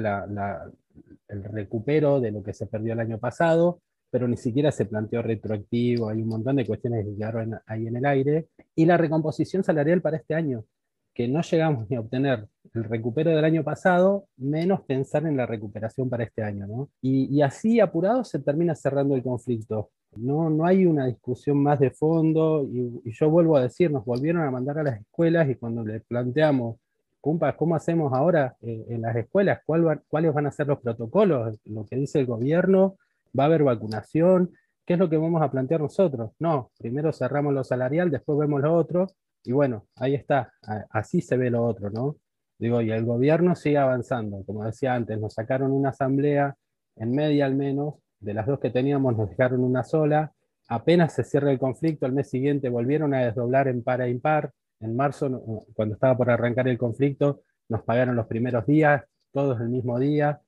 [1.28, 5.22] el recupero de lo que se perdió el año pasado, pero ni siquiera se planteó
[5.24, 9.64] retroactivo, hay un montón de cuestiones que quedaron ahí en el aire, y la recomposición
[9.64, 10.66] salarial para este año,
[11.14, 15.46] que no llegamos ni a obtener el recupero del año pasado, menos pensar en la
[15.46, 16.90] recuperación para este año.
[17.02, 19.92] Y, así apurado se termina cerrando el conflicto.
[20.16, 24.42] No, no hay una discusión más de fondo y, yo vuelvo a decir, nos volvieron
[24.44, 26.78] a mandar a las escuelas y cuando les planteamos,
[27.24, 29.62] Cumpas, ¿cómo hacemos ahora eh, en las escuelas?
[29.66, 31.58] ¿Cuáles van a ser los protocolos?
[31.64, 32.98] Lo que dice el gobierno,
[33.40, 34.52] ¿va a haber vacunación?
[34.86, 36.32] ¿Qué es lo que vamos a plantear nosotros?
[36.38, 39.08] No, primero cerramos lo salarial, después vemos lo otro
[39.46, 40.52] y bueno, ahí está,
[40.90, 42.18] así se ve lo otro, ¿no?
[42.60, 46.58] Digo, y el gobierno sigue avanzando, como decía antes, nos sacaron una asamblea
[46.98, 50.34] en media al menos, de las dos que teníamos nos dejaron una sola,
[50.68, 54.52] apenas se cierra el conflicto, al mes siguiente volvieron a desdoblar en par e impar,
[54.84, 59.70] en marzo, cuando estaba por arrancar el conflicto, nos pagaron los primeros días, todos el
[59.70, 60.42] mismo día,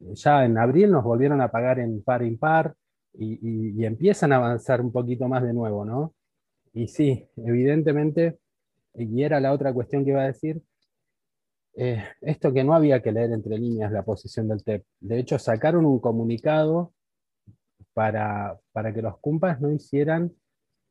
[0.00, 2.74] ya en abril nos volvieron a pagar en par impar,
[3.14, 6.14] y, y, empiezan a avanzar un poquito más de nuevo, ¿no?
[6.72, 8.38] Y sí, evidentemente,
[8.94, 10.62] y era la otra cuestión que iba a decir,
[11.74, 14.84] eh, esto que no había que leer entre líneas la posición del TEP.
[15.00, 16.92] De hecho, sacaron un comunicado
[17.94, 20.32] para, para que los cumpas no hicieran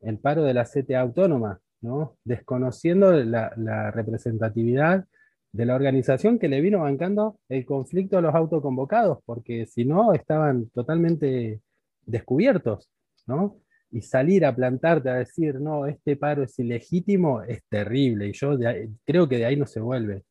[0.02, 2.18] el paro de la CTA autónoma, ¿no?
[2.24, 5.06] desconociendo la, representatividad
[5.52, 10.14] de la organización que le vino bancando el conflicto a los autoconvocados, porque si no
[10.14, 11.62] estaban totalmente
[12.06, 12.90] descubiertos,
[13.28, 13.58] ¿no?
[13.92, 18.58] Y salir a plantarte a decir, no, este paro es ilegítimo, es terrible, y yo
[19.06, 20.24] creo que de ahí no se vuelve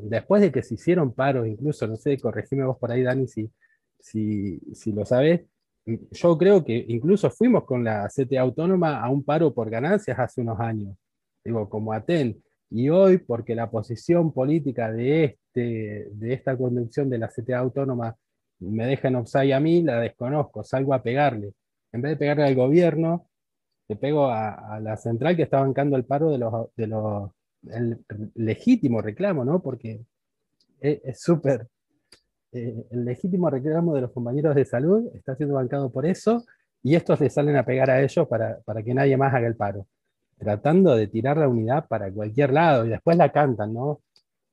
[0.00, 3.50] después de que se hicieron paros, incluso, no sé, corregime vos por ahí, Dani, si,
[3.98, 5.42] si, si lo sabes,
[5.86, 10.40] yo creo que incluso fuimos con la CTA autónoma a un paro por ganancias hace
[10.40, 10.96] unos años,
[11.44, 17.18] digo, como ATEN, y hoy, porque la posición política de, este, de esta conducción de
[17.18, 18.16] la CTA autónoma
[18.60, 21.52] me deja en offside a mí, la desconozco, salgo a pegarle.
[21.92, 23.28] En vez de pegarle al gobierno,
[23.88, 27.30] le pego a, la central que está bancando el paro de los, de los
[27.70, 29.62] el legítimo reclamo, ¿no?
[29.62, 30.00] Porque
[30.80, 31.68] es súper,
[32.54, 36.44] eh, el legítimo reclamo de los compañeros de salud está siendo bancado por eso
[36.82, 39.56] y estos le salen a pegar a ellos para, para que nadie más haga el
[39.56, 39.86] paro,
[40.38, 44.00] tratando de tirar la unidad para cualquier lado y después la cantan, ¿no?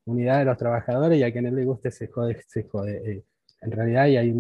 [0.05, 3.11] Unidad de los trabajadores y a quien no le guste se jode, se jode.
[3.11, 3.23] Eh,
[3.61, 4.33] en realidad hay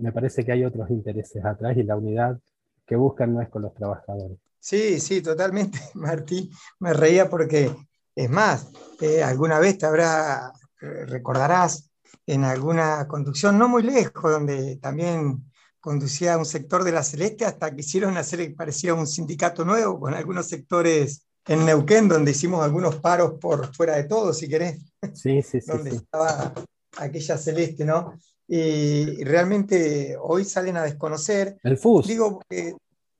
[0.00, 2.38] me parece que hay otros intereses atrás y la unidad
[2.86, 4.38] que buscan no es con los trabajadores.
[4.58, 6.50] Sí, sí, totalmente, Martín.
[6.80, 7.74] Me reía porque,
[8.14, 11.87] es más, eh, alguna vez te habrá, recordarás,
[12.26, 15.44] en alguna conducción no muy lejos, donde también
[15.80, 20.14] conducía un sector de la Celeste hasta que hicieron hacer, parecía un sindicato nuevo con
[20.14, 24.80] algunos sectores en Neuquén, donde hicimos algunos paros por fuera de todo, si querés.
[25.14, 25.66] Sí, sí, sí.
[25.66, 26.52] donde estaba
[26.98, 28.14] aquella Celeste, ¿no?
[28.46, 31.58] Y realmente hoy salen a desconocer.
[31.62, 32.06] El FUS.
[32.06, 32.40] Digo,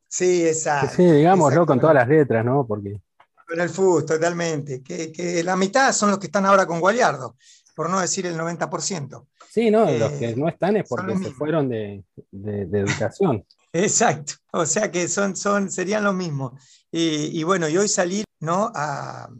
[0.08, 0.96] Sí, exacto.
[0.96, 2.66] Sí, digámoslo con todas las letras, ¿no?
[2.66, 3.00] Porque...
[3.46, 4.82] Con el FUS, totalmente.
[4.82, 7.36] Que, la mitad son los que están ahora con Gualiardo,
[7.78, 9.24] por no decir el 90%.
[9.48, 13.46] Sí, no, los que eh, no están es porque se fueron de, educación.
[13.72, 16.60] Exacto, o sea que son, son, serían los mismos.
[16.90, 18.72] Y, bueno, y hoy salir ¿no?
[18.74, 19.30] a,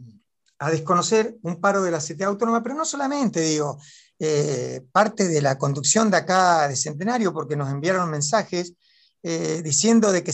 [0.71, 3.77] desconocer un paro de la CTA autónoma, pero no solamente, digo,
[4.17, 8.73] eh, parte de la conducción de acá de Centenario, porque nos enviaron mensajes
[9.21, 10.31] eh, diciendo de que,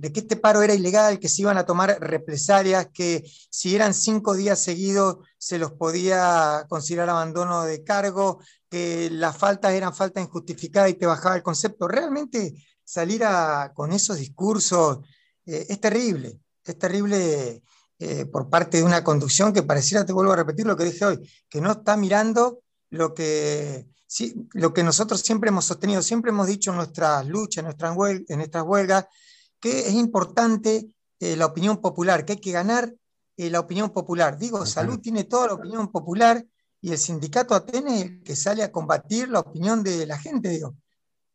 [0.00, 3.92] de que este paro era ilegal, que se iban a tomar represalias, que si eran
[3.92, 8.40] cinco días seguidos se los podía considerar abandono de cargo,
[8.70, 11.86] que las faltas eran faltas injustificadas y te bajaba el concepto.
[11.86, 13.22] Realmente salir
[13.74, 15.00] con esos discursos
[15.44, 17.62] eh, es terrible, es terrible
[17.98, 21.04] eh, por parte de una conducción que pareciera, te vuelvo a repetir lo que dije
[21.04, 23.91] hoy, que no está mirando lo que
[24.52, 27.96] lo que nosotros siempre hemos sostenido, siempre hemos dicho en nuestras luchas, en nuestras,
[28.28, 29.06] en nuestras huelgas,
[29.60, 30.88] que es importante
[31.20, 32.92] eh, la opinión popular, que hay que ganar
[33.36, 34.36] eh, la opinión popular.
[34.36, 36.44] Digo, Salud tiene toda la opinión popular
[36.80, 40.48] y el sindicato Atene es el que sale a combatir la opinión de la gente,
[40.48, 40.74] digo.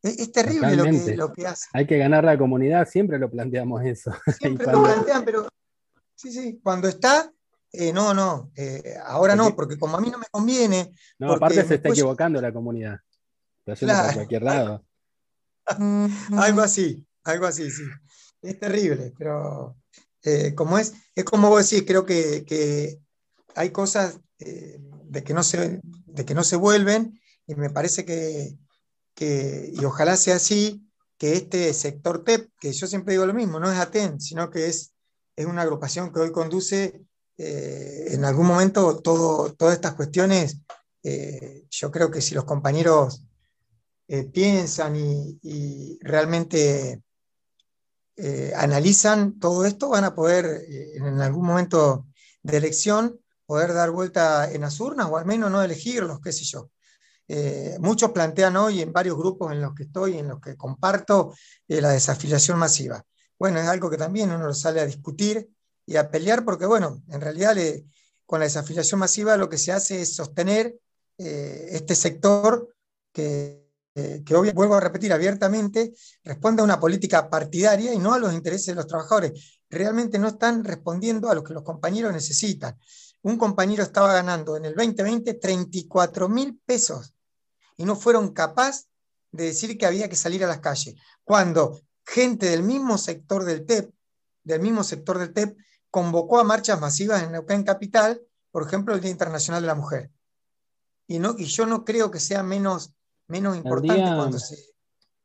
[0.04, 1.68] Es, terrible lo que, lo que, hace.
[1.74, 4.12] Hay que ganar la comunidad, siempre lo planteamos eso.
[4.40, 5.48] Siempre lo plantean, pero
[6.16, 7.32] sí, sí, cuando está,
[7.72, 10.94] eh, no, no, eh, ahora no, porque como a mí no me conviene.
[11.20, 13.00] No, aparte se está equivocando la comunidad.
[13.66, 14.86] Está cualquier lado.
[16.38, 17.84] algo así, algo así, sí.
[18.42, 19.76] Es terrible, pero
[20.24, 23.00] eh, como es, es como vos decís, creo que,
[23.56, 28.56] hay cosas de, que no se, de que no se vuelven y me parece que,
[29.20, 33.72] y ojalá sea así, que este sector TEP, que yo siempre digo lo mismo, no
[33.72, 34.94] es ATEN, sino que es,
[35.36, 37.07] es una agrupación que hoy conduce
[37.38, 40.60] eh, en algún momento todas estas cuestiones,
[41.04, 43.24] eh, yo creo que si los compañeros
[44.08, 47.02] eh, piensan y, realmente
[48.56, 52.08] analizan todo esto, van a poder en algún momento
[52.42, 56.44] de elección poder dar vuelta en las urnas o al menos no elegirlos, qué sé
[56.44, 56.72] yo.
[57.80, 61.36] muchos plantean hoy en varios grupos en los que estoy, en los que comparto,
[61.68, 63.04] la desafiliación masiva.
[63.38, 65.48] Bueno, es algo que también uno sale a discutir
[65.88, 67.56] y a pelear porque, bueno, en realidad
[68.26, 70.78] con la desafiliación masiva lo que se hace es sostener
[71.18, 72.76] eh, este sector
[73.12, 78.14] que, eh, que hoy, vuelvo a repetir abiertamente, responde a una política partidaria y no
[78.14, 79.62] a los intereses de los trabajadores.
[79.70, 82.78] Realmente no están respondiendo a lo que los compañeros necesitan.
[83.24, 87.14] Un compañero estaba ganando en el 2020 34 mil pesos
[87.78, 88.90] y no fueron capaces
[89.32, 90.96] de decir que había que salir a las calles.
[91.24, 93.90] Cuando gente del mismo sector del TEP,
[94.44, 95.58] del mismo sector del TEP,
[95.98, 100.12] convocó a marchas masivas en Neuquén Capital, por ejemplo, el Día Internacional de la Mujer.
[101.08, 102.94] Y, no, y yo no creo que sea menos,
[103.28, 104.58] menos importante cuando se...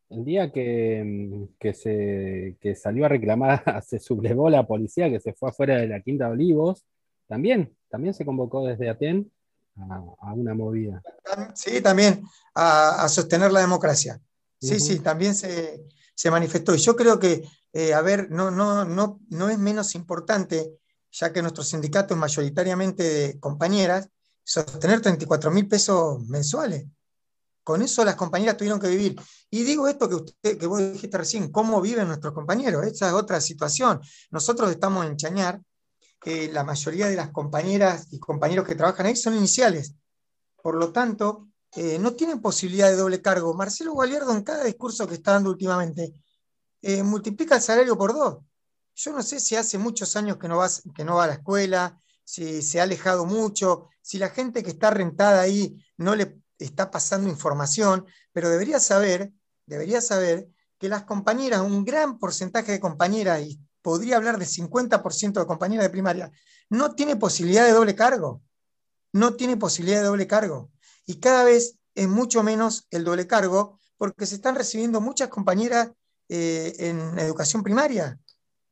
[0.08, 5.76] El día que, se, salió a reclamar, se sublevó la policía, que se fue afuera
[5.76, 6.86] de la Quinta de Olivos,
[7.26, 9.30] también, también se convocó desde Aten
[9.76, 11.02] a, una movida.
[11.54, 14.18] Sí, también, a, sostener la democracia.
[14.58, 16.74] Sí, sí, también se, se manifestó.
[16.74, 20.78] Y yo creo que eh, a ver, no, no, no, no es menos importante,
[21.10, 24.08] ya que nuestro sindicato es mayoritariamente de compañeras,
[24.44, 26.86] sostener 34 mil pesos mensuales.
[27.64, 29.20] Con eso las compañeras tuvieron que vivir.
[29.50, 32.84] Y digo esto que, usted, que vos dijiste recién, ¿cómo viven nuestros compañeros?
[32.86, 34.00] Esa es otra situación.
[34.30, 35.60] Nosotros estamos en Chañar,
[36.20, 39.94] que la mayoría de las compañeras y compañeros que trabajan ahí son iniciales.
[40.62, 43.54] Por lo tanto, eh, no tienen posibilidad de doble cargo.
[43.54, 46.12] Marcelo Gualiardo en cada discurso que está dando últimamente
[46.82, 48.38] eh, multiplica el salario por dos.
[48.94, 50.60] Yo no sé si hace muchos años que no,
[50.94, 54.70] que no va a la escuela, si se ha alejado mucho, si la gente que
[54.70, 59.32] está rentada ahí no le está pasando información, pero debería saber,
[59.66, 65.40] debería saber que las compañeras, un gran porcentaje de compañeras, y podría hablar de 50%
[65.40, 66.32] de compañeras de primaria,
[66.68, 68.42] no tiene posibilidad de doble cargo.
[69.12, 70.70] No tiene posibilidad de doble cargo.
[71.04, 75.90] Y cada vez es mucho menos el doble cargo porque se están recibiendo muchas compañeras
[76.34, 78.18] eh, en educación primaria.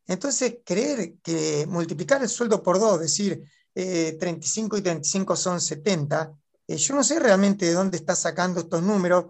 [0.07, 3.45] Entonces, creer que multiplicar el sueldo por dos, decir
[3.75, 6.33] 35 eh, y 35 son 70,
[6.67, 9.27] eh, yo no sé realmente de dónde está sacando estos números.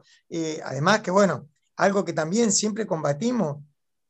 [0.62, 3.64] además que, bueno, algo que también siempre combatimos,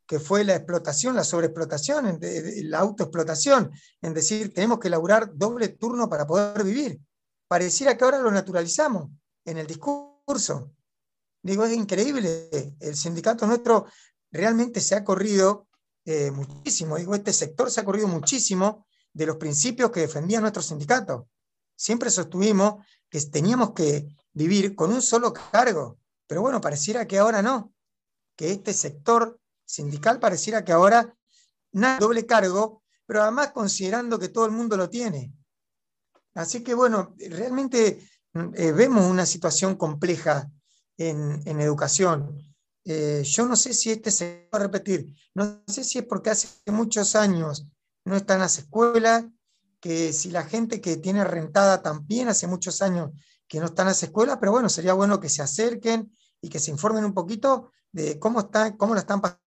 [0.07, 2.21] que fue la explotación, la sobreexplotación,
[2.65, 3.71] la autoexplotación,
[4.03, 7.01] en decir, tenemos que laburar doble turno para poder vivir.
[7.49, 9.09] Pareciera que ahora lo naturalizamos
[9.47, 10.73] en el discurso.
[11.43, 12.51] Digo, es increíble.
[12.81, 13.87] El sindicato nuestro
[14.31, 15.69] realmente se ha corrido
[16.05, 20.63] eh, muchísimo, digo, este sector se ha corrido muchísimo de los principios que defendía nuestro
[20.63, 21.29] sindicato.
[21.77, 27.43] Siempre sostuvimos que teníamos que vivir con un solo cargo, pero bueno, pareciera que ahora
[27.43, 27.73] no,
[28.37, 31.15] que este sector sindical pareciera que ahora
[31.73, 35.33] nada doble cargo, pero además considerando que todo el mundo lo tiene.
[36.35, 38.09] Así que bueno, realmente
[38.55, 40.51] eh, vemos una situación compleja
[40.97, 42.50] en educación.
[42.85, 46.31] Eh, yo no sé si este se va a repetir, no sé si es porque
[46.31, 47.67] hace muchos años
[48.05, 49.25] no están las escuelas,
[49.81, 53.11] que si la gente que tiene rentada también hace muchos años
[53.49, 56.71] que no están las escuelas, pero bueno, sería bueno que se acerquen y que se
[56.71, 59.43] informen un poquito de cómo, está, cómo lo están pasando.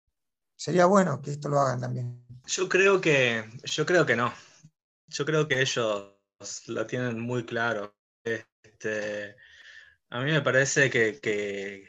[0.57, 2.25] Sería bueno que esto lo hagan también.
[2.47, 4.33] Yo creo que, yo creo que no.
[5.09, 6.15] Yo creo que ellos
[6.67, 7.95] lo tienen muy claro.
[8.25, 9.37] Este,
[10.09, 11.89] a mí me parece que, que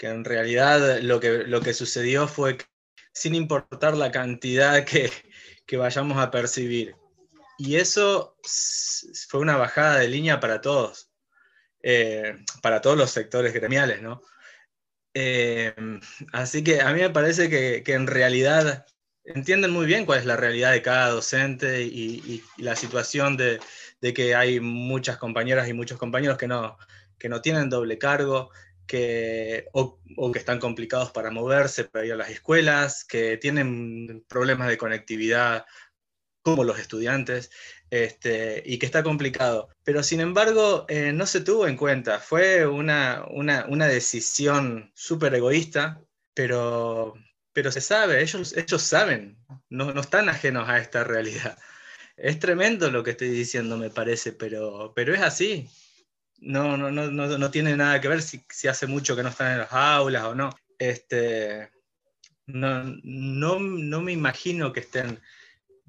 [0.00, 2.66] en realidad lo que, lo que sucedió fue que,
[3.12, 5.10] sin importar la cantidad que,
[5.76, 6.94] vayamos a percibir.
[7.58, 8.36] Y eso
[9.28, 11.10] fue una bajada de línea para todos,
[11.82, 14.20] eh, para todos los sectores gremiales, ¿no?
[15.14, 15.74] Eh,
[16.34, 18.84] así que a mí me parece que, en realidad
[19.24, 23.58] entienden muy bien cuál es la realidad de cada docente y, la situación de,
[24.02, 26.76] de, que hay muchas compañeras y muchos compañeros que no,
[27.18, 28.50] que no tienen doble cargo,
[28.86, 29.98] que, o,
[30.32, 35.66] que están complicados para moverse, para ir a las escuelas, que tienen problemas de conectividad
[36.42, 37.50] como los estudiantes,
[37.90, 39.68] este, y que está complicado.
[39.84, 42.20] Pero sin embargo, eh, no se tuvo en cuenta.
[42.20, 46.00] Fue una, una, decisión súper egoísta,
[46.34, 47.14] pero,
[47.52, 51.58] pero se sabe, ellos, ellos saben, no, no, están ajenos a esta realidad.
[52.16, 55.68] Es tremendo lo que estoy diciendo, me parece, pero, pero es así.
[56.38, 59.58] No, no, no, no, tiene nada que ver si, hace mucho que no están en
[59.58, 60.50] las aulas o no.
[60.78, 61.70] Este,
[62.46, 65.20] no, no, no me imagino que estén,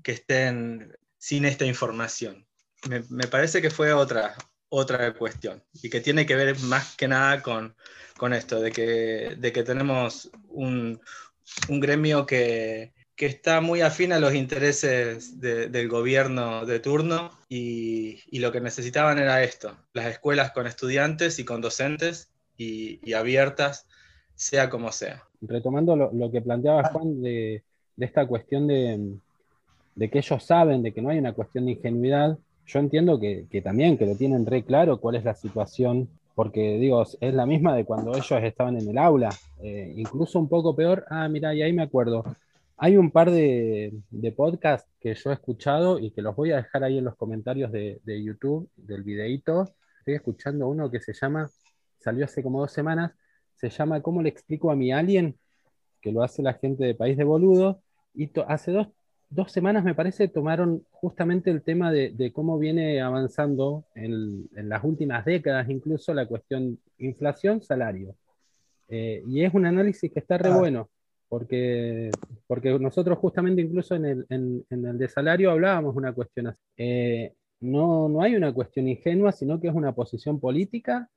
[0.04, 2.48] que estén sin esta información.
[2.88, 4.36] Me, parece que fue otra,
[4.70, 7.76] otra cuestión y que tiene que ver más que nada con,
[8.18, 11.02] con esto, de que, de que tenemos un,
[11.68, 18.20] un gremio que, que, está muy afín a los intereses del gobierno de turno y,
[18.30, 23.14] y, lo que necesitaban era esto, las escuelas con estudiantes y con docentes y, y
[23.14, 23.88] abiertas,
[24.36, 25.24] sea como sea.
[25.42, 27.64] Retomando lo, lo que planteaba Juan de,
[27.96, 29.18] de esta cuestión de,
[29.96, 32.38] de que ellos saben, de que no hay una cuestión de ingenuidad,
[32.68, 37.04] yo entiendo que, también, que lo tienen re claro cuál es la situación, porque digo,
[37.20, 39.30] es la misma de cuando ellos estaban en el aula,
[39.64, 42.26] eh, incluso un poco peor, ah, mira, y ahí me acuerdo,
[42.78, 46.58] hay un par de, de podcasts que yo he escuchado y que los voy a
[46.58, 51.14] dejar ahí en los comentarios de, de YouTube, del videíto, estoy escuchando uno que se
[51.14, 51.50] llama,
[52.00, 53.12] salió hace como dos semanas,
[53.56, 55.38] se llama ¿Cómo le explico a mi alien?
[56.02, 57.82] que lo hace la gente de País de Boludo,
[58.14, 58.88] y hace dos,
[59.30, 65.26] dos semanas, me parece, tomaron justamente el tema de, cómo viene avanzando en, las últimas
[65.26, 68.16] décadas, incluso la cuestión inflación, salario.
[68.90, 70.90] Eh, y es un análisis que está re bueno,
[71.30, 72.12] porque,
[72.48, 76.60] porque nosotros justamente incluso en el, en, el de salario hablábamos una cuestión así.
[76.78, 81.10] Eh, no, no hay una cuestión ingenua, sino que es una posición política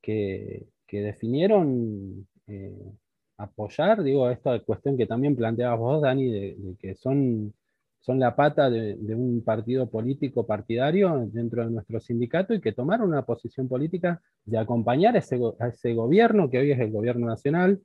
[0.00, 2.92] que, que definieron eh,
[3.38, 7.52] apoyar, digo, esta cuestión que también planteabas vos, Dani, de, que son,
[8.00, 13.08] son la pata de, un partido político partidario dentro de nuestro sindicato y que tomaron
[13.08, 17.80] una posición política de acompañar a ese, ese gobierno, que hoy es el gobierno nacional,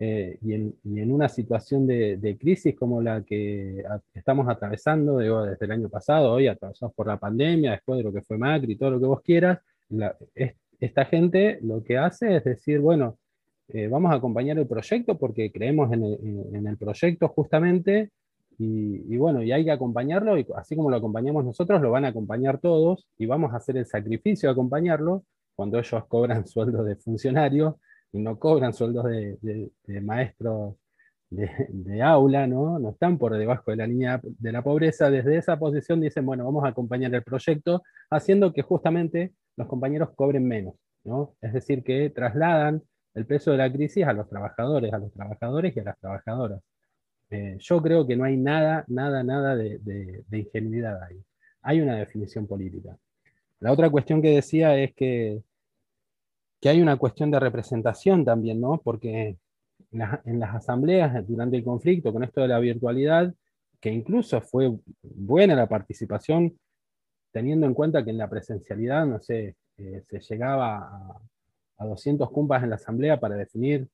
[0.00, 3.84] eh, y, en, una situación de, crisis como la que
[4.14, 8.22] estamos atravesando desde el año pasado, hoy atravesados por la pandemia, después de lo que
[8.22, 9.58] fue Macri, todo lo que vos quieras,
[10.78, 13.18] esta gente lo que hace es decir, bueno,
[13.68, 18.10] eh, vamos a acompañar el proyecto porque creemos en el, proyecto justamente
[18.58, 22.08] y, bueno, y hay que acompañarlo y así como lo acompañamos nosotros, lo van a
[22.08, 25.24] acompañar todos y vamos a hacer el sacrificio de acompañarlo
[25.54, 27.74] cuando ellos cobran sueldos de funcionarios
[28.12, 29.70] y no cobran sueldos de,
[30.02, 30.76] maestros
[31.30, 32.78] de, aula, ¿no?
[32.78, 36.44] no están por debajo de la línea de la pobreza, desde esa posición dicen, bueno,
[36.44, 41.34] vamos a acompañar el proyecto, haciendo que justamente los compañeros cobren menos, ¿no?
[41.40, 42.82] es decir, que trasladan
[43.14, 46.60] el peso de la crisis a los trabajadores, a los trabajadores y a las trabajadoras.
[47.30, 51.20] Eh, yo creo que no hay nada, nada, nada de, ingenuidad ahí.
[51.62, 52.96] Hay una definición política.
[53.60, 55.42] La otra cuestión que decía es que,
[56.60, 58.80] que hay una cuestión de representación también, ¿no?
[58.82, 59.38] Porque
[59.92, 63.32] en, las asambleas durante el conflicto, con esto de la virtualidad,
[63.80, 66.58] que incluso fue buena la participación,
[67.32, 71.20] teniendo en cuenta que en la presencialidad, no sé, eh, se llegaba a,
[71.78, 73.88] a 200 cumpas en la asamblea para definir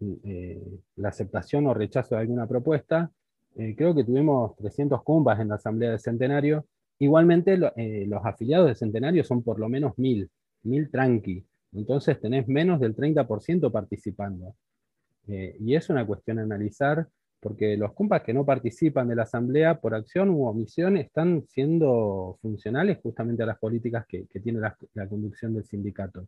[0.00, 3.10] eh, la aceptación o rechazo de alguna propuesta.
[3.56, 6.66] Eh, creo que tuvimos 300 cumpas en la asamblea de Centenario.
[6.98, 10.30] Igualmente los afiliados de Centenario son por lo menos 1000,
[10.62, 11.44] 1000 tranqui.
[11.74, 14.54] Entonces tenés menos del 30% participando.
[15.26, 17.08] y es una cuestión a analizar
[17.40, 22.38] porque los cumpas que no participan de la asamblea por acción u omisión están siendo
[22.40, 26.26] funcionales justamente a las políticas que, tiene la conducción del sindicato.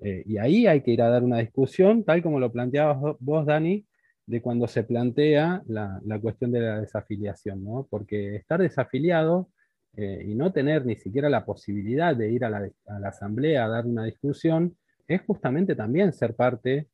[0.00, 3.46] Eh, y ahí hay que ir a dar una discusión, tal como lo planteabas vos,
[3.46, 3.84] Dani,
[4.26, 7.86] de cuando se plantea la, cuestión de la desafiliación, ¿no?
[7.90, 9.48] Porque estar desafiliado
[9.96, 12.70] eh, y no tener ni siquiera la posibilidad de ir a la,
[13.04, 14.76] asamblea a dar una discusión,
[15.06, 16.88] es justamente también ser parte,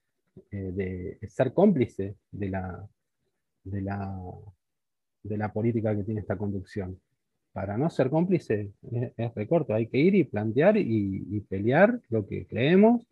[0.51, 0.73] eh,
[1.21, 2.87] de ser cómplice de la,
[3.65, 4.17] de la,
[5.23, 6.99] de la política que tiene esta conducción
[7.55, 8.73] para no ser cómplice
[9.17, 13.07] es, recorto, hay que ir y plantear y, pelear lo que creemos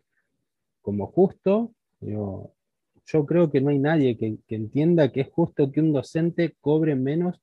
[0.81, 1.71] como justo.
[2.01, 6.93] yo creo que no hay nadie que, entienda que es justo que un docente cobre
[6.95, 7.39] menos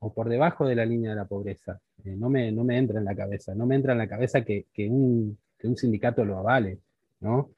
[0.00, 1.80] o por debajo de la línea de la pobreza.
[2.04, 4.44] Eh, no, me, no me entra en la cabeza, no me entra en la cabeza
[4.44, 5.38] que, un,
[5.76, 6.78] sindicato lo avale.
[7.20, 7.50] ¿no?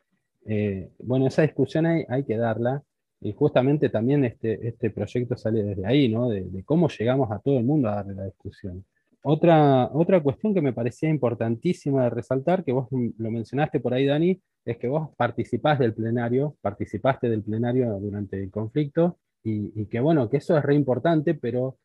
[0.46, 2.82] Eh, bueno, esa discusión hay, hay que darla.
[3.20, 6.28] Y justamente también este, este proyecto sale desde ahí, ¿no?
[6.28, 8.84] De, cómo llegamos a todo el mundo a darle la discusión.
[9.22, 14.06] Otra, otra cuestión que me parecía importantísima de resaltar, que vos lo mencionaste por ahí,
[14.06, 20.00] Dani, es que vos participás del plenario, participaste del plenario durante el conflicto, y, que
[20.00, 21.78] bueno, que eso es re importante, pero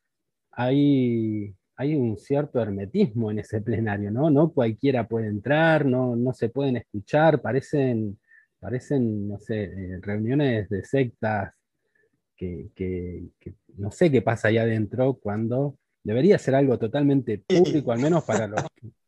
[0.56, 4.30] hay, hay un cierto hermetismo en ese plenario, ¿no?
[4.30, 8.20] No cualquiera puede entrar, no, no se pueden escuchar, parecen,
[8.60, 11.60] parecen no sé, eh, reuniones de sectas
[12.36, 13.30] que,
[13.78, 18.48] no sé qué pasa allá adentro cuando debería ser algo totalmente público, al menos para
[18.48, 18.62] los,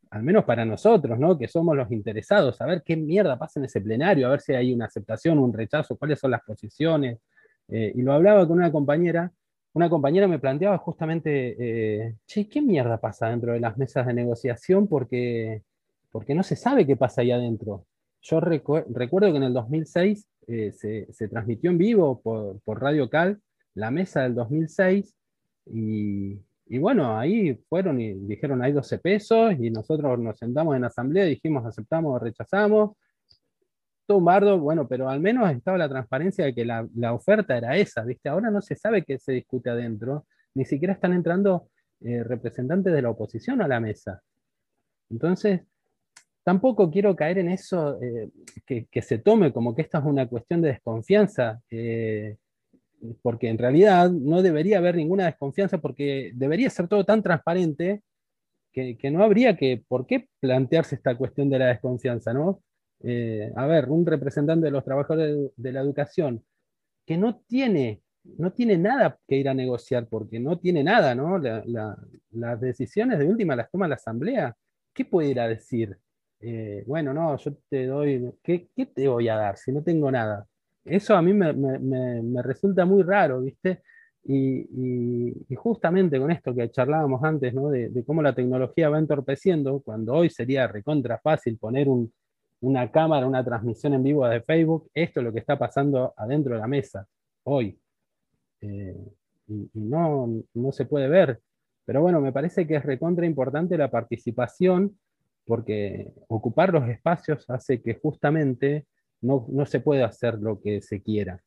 [0.09, 1.37] al menos para nosotros, ¿no?
[1.37, 4.53] Que somos los interesados, a ver qué mierda pasa en ese plenario, a ver si
[4.53, 7.19] hay una aceptación, un rechazo, cuáles son las posiciones.
[7.67, 9.31] Eh, y lo hablaba con una compañera
[9.75, 14.13] una compañera me planteaba justamente, eh, che, ¿qué mierda pasa dentro de las mesas de
[14.13, 14.87] negociación?
[14.87, 15.63] Porque,
[16.11, 17.85] porque no se sabe qué pasa ahí adentro.
[18.21, 23.41] Yo recuerdo que en el 2006 eh, se, transmitió en vivo por, Radio Cal
[23.73, 25.13] la mesa del 2006
[25.65, 26.39] y,
[26.79, 31.31] bueno, ahí fueron y dijeron hay 12 pesos y nosotros nos sentamos en asamblea y
[31.31, 32.91] dijimos aceptamos o rechazamos
[34.05, 34.19] todo
[34.59, 38.29] bueno, pero al menos estaba la transparencia de que la, oferta era esa, ¿viste?
[38.29, 41.69] Ahora no se sabe qué se discute adentro, ni siquiera están entrando
[42.01, 44.21] eh, representantes de la oposición a la mesa.
[45.09, 45.61] Entonces,
[46.43, 48.29] tampoco quiero caer en eso, eh,
[48.65, 52.37] que, se tome como que esta es una cuestión de desconfianza, eh,
[53.21, 58.01] porque en realidad no debería haber ninguna desconfianza, porque debería ser todo tan transparente
[58.71, 62.61] que, que no habría que, por qué plantearse esta cuestión de la desconfianza, ¿no?
[63.01, 66.43] Eh, a ver, un representante de los trabajadores de, la educación
[67.05, 68.01] que no tiene,
[68.37, 71.37] no tiene nada que ir a negociar porque no tiene nada, ¿no?
[71.37, 74.55] las decisiones de última las toma la asamblea.
[74.93, 75.97] ¿Qué puede ir a decir?
[76.39, 80.47] Eh, bueno, no, yo te doy, ¿qué, te voy a dar si no tengo nada?
[80.83, 83.81] Eso a mí me, resulta muy raro, ¿viste?
[84.23, 87.69] Y, justamente con esto que charlábamos antes, ¿no?
[87.69, 92.11] De, de, cómo la tecnología va entorpeciendo, cuando hoy sería recontra fácil poner un,
[92.65, 96.55] una cámara, una transmisión en vivo de Facebook, esto es lo que está pasando adentro
[96.55, 97.07] de la mesa,
[97.43, 97.79] hoy.
[98.61, 98.97] Eh,
[99.47, 101.39] y, no, no, se puede ver.
[101.85, 104.97] Pero bueno, me parece que es recontra importante la participación,
[105.45, 108.87] porque ocupar los espacios hace que justamente
[109.21, 111.39] no, se pueda hacer lo que se quiera.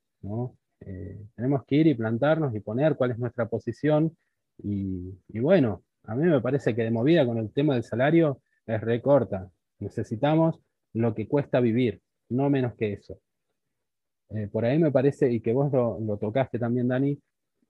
[0.81, 4.17] Eh, tenemos que ir y plantarnos y poner cuál es nuestra posición.
[4.63, 8.41] Y, y, bueno, a mí me parece que de movida con el tema del salario
[8.67, 9.51] es recorta.
[9.81, 10.61] Necesitamos
[10.99, 13.19] lo que cuesta vivir, no menos que eso.
[14.31, 17.19] Eh, por ahí me parece, y que vos lo, tocaste también, Dani,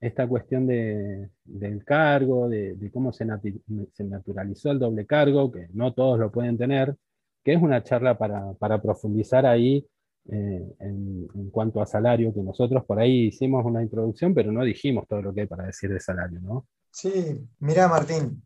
[0.00, 6.18] esta cuestión de, del cargo, de, cómo se, naturalizó el doble cargo, que no todos
[6.18, 6.96] lo pueden tener,
[7.44, 9.86] que es una charla para, para profundizar ahí
[10.30, 14.64] eh, en, en, cuanto a salario, que nosotros por ahí hicimos una introducción, pero no
[14.64, 16.66] dijimos todo lo que hay para decir de salario, ¿no?
[16.90, 18.42] Sí, mira Martín,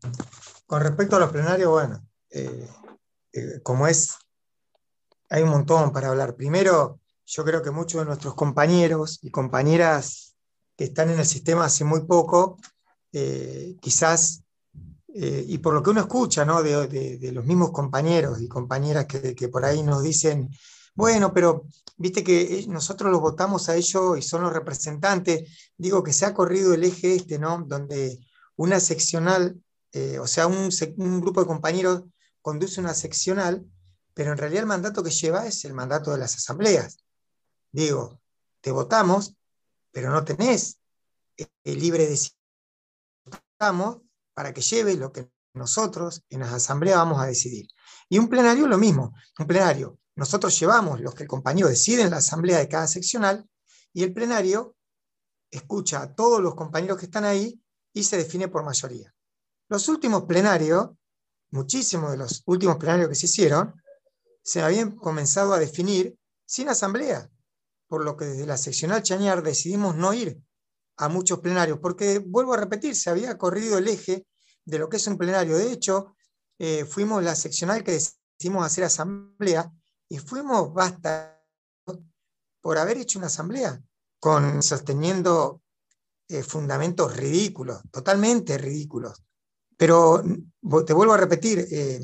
[0.66, 2.66] con respecto a los plenarios, bueno, eh,
[3.62, 4.18] como es
[5.33, 6.37] hay un montón para hablar.
[6.37, 10.37] Primero, yo creo que muchos de nuestros compañeros y compañeras
[10.76, 12.59] que están en el sistema hace muy poco,
[13.12, 14.43] eh, quizás,
[15.14, 16.62] eh, y por lo que uno escucha ¿no?
[16.62, 20.51] de, los mismos compañeros y compañeras que, por ahí nos dicen,
[20.95, 21.64] bueno, pero
[21.97, 26.26] viste que eh, nosotros los votamos a ellos y son los representantes, digo que se
[26.26, 27.64] ha corrido el eje este, ¿no?
[27.66, 28.18] Donde
[28.57, 29.59] una seccional,
[30.20, 30.68] o sea, un,
[30.99, 32.03] un grupo de compañeros
[32.43, 33.64] conduce una seccional
[34.14, 36.98] pero en realidad el mandato que lleva es el mandato de las asambleas.
[37.70, 38.20] Digo,
[38.60, 39.34] te votamos,
[39.90, 40.78] pero no tenés
[41.36, 42.38] el libre decisión
[44.34, 47.68] para que lleve lo que nosotros en las asambleas vamos a decidir.
[48.08, 52.10] Y un plenario lo mismo, un plenario, nosotros llevamos lo que el compañero decide en
[52.10, 53.48] la asamblea de cada seccional
[53.92, 54.76] y el plenario
[55.50, 59.14] escucha a todos los compañeros que están ahí y se define por mayoría.
[59.68, 60.90] Los últimos plenarios,
[61.50, 63.82] muchísimos de los últimos plenarios que se hicieron,
[64.43, 66.16] se habían comenzado a definir
[66.47, 67.30] sin asamblea,
[67.88, 70.40] por lo que desde la seccional Chañar decidimos no ir
[70.97, 74.26] a muchos plenarios, porque vuelvo a repetir, se había corrido el eje
[74.64, 75.57] de lo que es un plenario.
[75.57, 76.14] De hecho,
[76.59, 79.72] eh, fuimos la seccional que decidimos hacer asamblea
[80.09, 81.43] y fuimos basta
[82.61, 83.82] por haber hecho una asamblea,
[84.20, 85.62] con, sosteniendo
[86.28, 89.22] eh, fundamentos ridículos, totalmente ridículos.
[89.76, 90.22] Pero
[90.86, 92.01] te vuelvo a repetir, eh,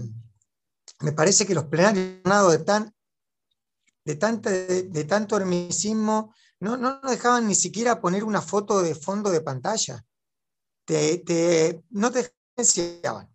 [1.00, 2.58] me parece que los plenarios de,
[4.16, 8.94] tan, de, de, tanto hermesismo no, no nos dejaban ni siquiera poner una foto de
[8.94, 10.04] fondo de pantalla.
[11.90, 13.28] No te diferenciaban.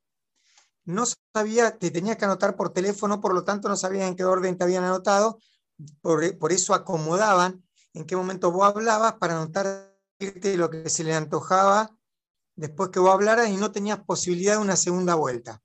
[0.85, 4.25] No sabía, te tenías que anotar por teléfono, por lo tanto no sabían en qué
[4.25, 5.39] orden te habían anotado,
[6.01, 11.95] por, eso acomodaban en qué momento vos hablabas para anotar lo que se le antojaba
[12.55, 15.61] después que vos hablaras y no tenías posibilidad de una segunda vuelta.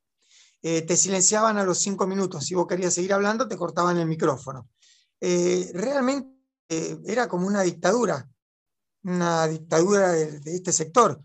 [0.60, 2.44] Eh, te silenciaban a los cinco minutos.
[2.44, 4.68] Si vos querías seguir hablando, te cortaban el micrófono.
[5.20, 6.30] Eh, realmente
[6.68, 8.28] eh, era como una dictadura,
[9.04, 11.20] una dictadura de, este sector.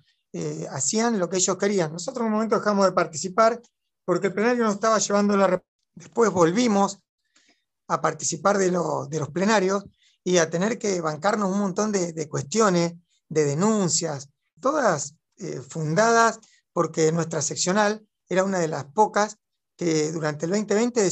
[0.71, 1.91] hacían lo que ellos querían.
[1.91, 3.61] Nosotros en un momento dejamos de participar
[4.05, 5.63] porque el plenario nos estaba llevando la...
[5.95, 6.99] Después volvimos
[7.87, 9.83] a participar de, de los plenarios
[10.23, 12.93] y a tener que bancarnos un montón de, cuestiones,
[13.29, 14.29] de denuncias,
[14.59, 15.15] todas
[15.69, 16.39] fundadas
[16.71, 18.03] porque nuestra seccional
[18.33, 19.37] era una de las pocas
[19.75, 21.07] que durante el 2020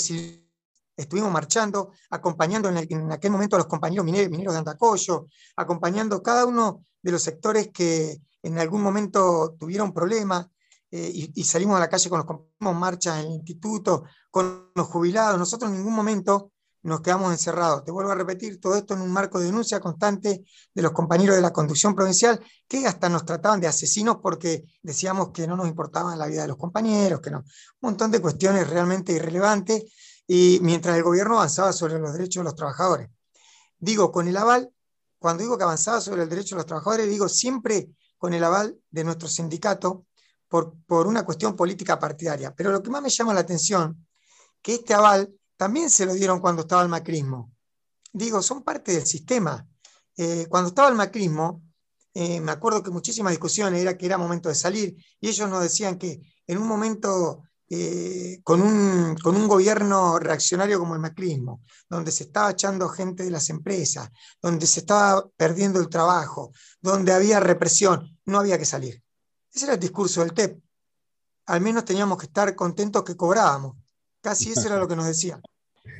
[0.95, 6.86] estuvimos marchando, acompañando en, aquel momento a los compañeros mineros, de Andacoyo, acompañando cada uno
[7.01, 10.47] de los sectores que en algún momento tuvieron problemas,
[10.93, 14.88] eh, y, salimos a la calle con los compañeros, marchas en el instituto, con los
[14.88, 15.39] jubilados.
[15.39, 16.51] Nosotros en ningún momento
[16.84, 17.84] nos quedamos encerrados.
[17.84, 21.36] Te vuelvo a repetir, todo esto en un marco de denuncia constante de los compañeros
[21.36, 25.68] de la conducción provincial, que hasta nos trataban de asesinos porque decíamos que no nos
[25.68, 27.40] importaba la vida de los compañeros, que no.
[27.40, 27.46] Un
[27.82, 29.84] montón de cuestiones realmente irrelevantes,
[30.28, 33.10] y mientras el gobierno avanzaba sobre los derechos de los trabajadores.
[33.78, 34.72] Digo, con el aval,
[35.20, 38.78] cuando digo que avanzaba sobre el derecho de los trabajadores, digo siempre con el aval
[38.90, 40.06] de nuestro sindicato
[40.48, 42.54] por, por una cuestión política partidaria.
[42.56, 44.08] Pero lo que más me llama la atención,
[44.62, 47.51] que este aval también se lo dieron cuando estaba el macrismo.
[48.12, 49.64] Digo, son parte del sistema.
[50.18, 51.62] Eh, cuando estaba el macrismo,
[52.16, 55.62] eh, me acuerdo que muchísimas discusiones era que era momento de salir y ellos nos
[55.62, 61.62] decían que en un momento eh, con, un, con, un, gobierno reaccionario como el macrismo,
[61.88, 64.09] donde se estaba echando gente de las empresas,
[64.41, 69.03] donde se estaba perdiendo el trabajo, donde había represión, no había que salir.
[69.53, 70.59] Ese era el discurso del TEP.
[71.45, 73.81] Al menos teníamos que estar contentos que cobrábamos.
[74.22, 75.41] Casi eso era lo que nos decían.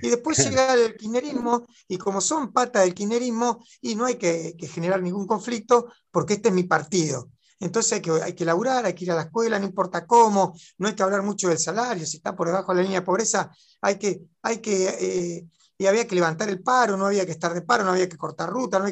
[0.02, 4.56] Y después llega el kirchnerismo, y como son pata del kirchnerismo, y no hay que,
[4.72, 7.30] generar ningún conflicto, porque este es mi partido.
[7.60, 10.56] Entonces hay que, hay que laburar, hay que ir a la escuela, no importa cómo,
[10.80, 13.06] no hay que hablar mucho del salario, si está por debajo de la línea de
[13.06, 13.52] pobreza,
[13.82, 15.48] hay que, hay que eh,
[15.82, 18.16] y había que levantar el paro, no había que estar de paro, no había que
[18.16, 18.84] cortar ruta.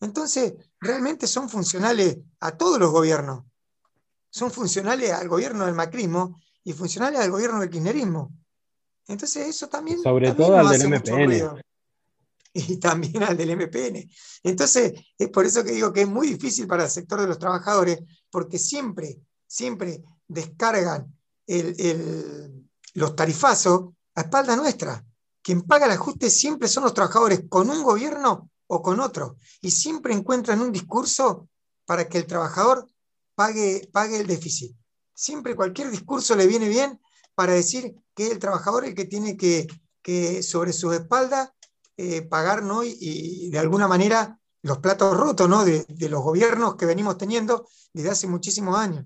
[0.00, 3.44] Entonces, realmente son funcionales a todos los gobiernos.
[4.30, 8.32] Son funcionales al gobierno del macrismo y funcionales al gobierno del kirchnerismo.
[9.08, 10.02] Entonces eso también...
[10.02, 11.62] Sobre todo al del MPN.
[12.58, 14.10] Y también al del MPN.
[14.42, 17.38] Entonces es por eso que digo que es muy difícil para el sector de los
[17.38, 17.98] trabajadores,
[18.30, 21.14] porque siempre, siempre descargan
[22.94, 25.04] los tarifazos a espalda nuestra.
[25.42, 29.36] Quien paga el ajuste siempre son los trabajadores con un gobierno o con otro.
[29.60, 31.50] Y siempre encuentran un discurso
[31.84, 32.88] para que el trabajador
[33.34, 34.74] pague, pague el déficit.
[35.14, 36.98] Siempre cualquier discurso le viene bien
[37.36, 39.68] para decir que es el trabajador el que tiene que,
[40.42, 41.54] sobre su espalda
[41.96, 42.82] eh, pagar ¿no?
[42.82, 45.64] Y, de alguna manera los platos rotos ¿no?
[45.64, 49.04] de, los gobiernos que venimos teniendo desde hace muchísimos años.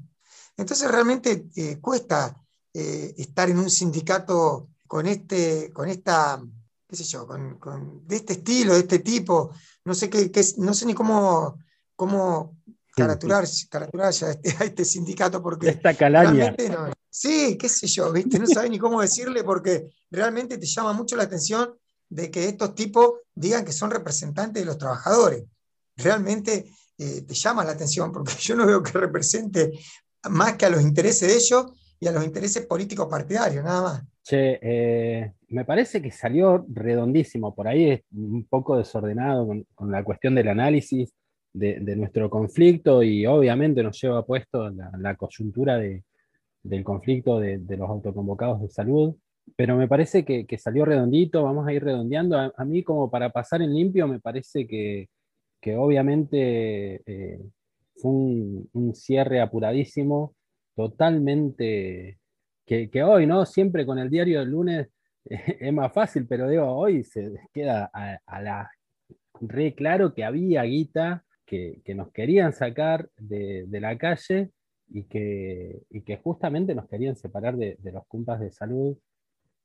[0.57, 2.35] Entonces realmente eh, cuesta
[2.73, 6.41] eh, estar en un sindicato con, este, con esta,
[6.89, 9.51] qué sé yo, con, de este estilo, de este tipo,
[9.85, 11.59] no sé, qué, no sé ni cómo,
[11.97, 12.60] cómo
[13.07, 13.79] caraturar, este,
[14.59, 15.71] a este, sindicato porque...
[15.71, 16.55] Esta calaña.
[17.09, 18.39] sí, qué sé yo, ¿viste?
[18.39, 21.75] no sabes ni cómo decirle porque realmente te llama mucho la atención
[22.09, 25.45] de que estos tipos digan que son representantes de los trabajadores.
[25.97, 29.73] Realmente eh, te llama la atención porque yo no veo que represente
[30.29, 31.67] más que a los intereses de ellos
[31.99, 34.03] y a los intereses políticos partidarios, nada más.
[34.23, 40.05] Che, eh, me parece que salió redondísimo, por ahí es un poco desordenado con la
[40.05, 41.13] cuestión del análisis
[41.53, 48.63] de, nuestro conflicto y obviamente nos lleva puesto la, coyuntura del conflicto de, los autoconvocados
[48.63, 49.17] de salud,
[49.57, 52.39] pero me parece que, salió redondito, vamos a ir redondeando.
[52.39, 55.09] A, mí como para pasar en limpio me parece que,
[55.77, 57.41] obviamente eh,
[57.97, 60.35] fue un, cierre apuradísimo,
[60.77, 62.19] totalmente,
[62.65, 63.45] que, hoy, ¿no?
[63.45, 64.89] Siempre con el diario del lunes
[65.25, 68.71] es más fácil, pero digo, hoy se queda a, a la
[69.41, 74.51] re claro que había guita que, nos querían sacar de, la calle
[74.89, 78.97] y que, justamente nos querían separar de, los cumpas de salud,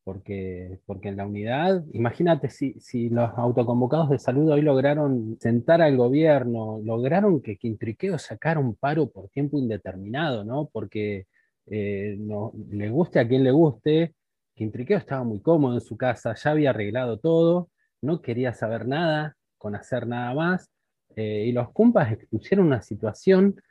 [0.03, 5.81] porque, porque en la unidad, imagínate si, si, los autoconvocados de salud hoy lograron sentar
[5.81, 10.69] al gobierno, lograron que Quintriqueo sacara un paro por tiempo indeterminado, ¿no?
[10.71, 11.25] Porque
[11.67, 14.15] eh, no, le guste a quien le guste,
[14.55, 17.69] Quintriqueo estaba muy cómodo en su casa, ya había arreglado todo,
[18.01, 20.69] no quería saber nada con hacer nada más,
[21.15, 23.61] eh, y los cumpas expusieron una situación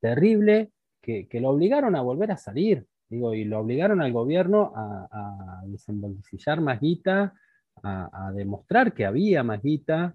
[0.00, 0.70] terrible
[1.00, 5.62] que, lo obligaron a volver a salir, digo, y lo obligaron al gobierno a, a
[5.66, 7.32] desembolsillar más guita,
[7.82, 10.14] a, demostrar que había más guita,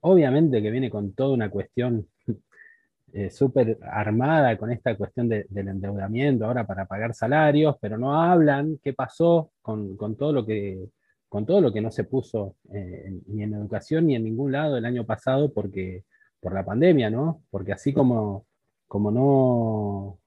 [0.00, 2.06] obviamente que viene con toda una cuestión
[3.12, 8.78] eh, súper armada con esta cuestión del endeudamiento ahora para pagar salarios, pero no hablan
[8.82, 10.88] qué pasó con, todo lo que
[11.28, 14.76] con todo lo que no se puso eh, ni en educación ni en ningún lado
[14.76, 16.04] el año pasado porque
[16.44, 17.42] por la pandemia, ¿no?
[17.50, 18.46] Porque así como,
[18.86, 20.20] como no,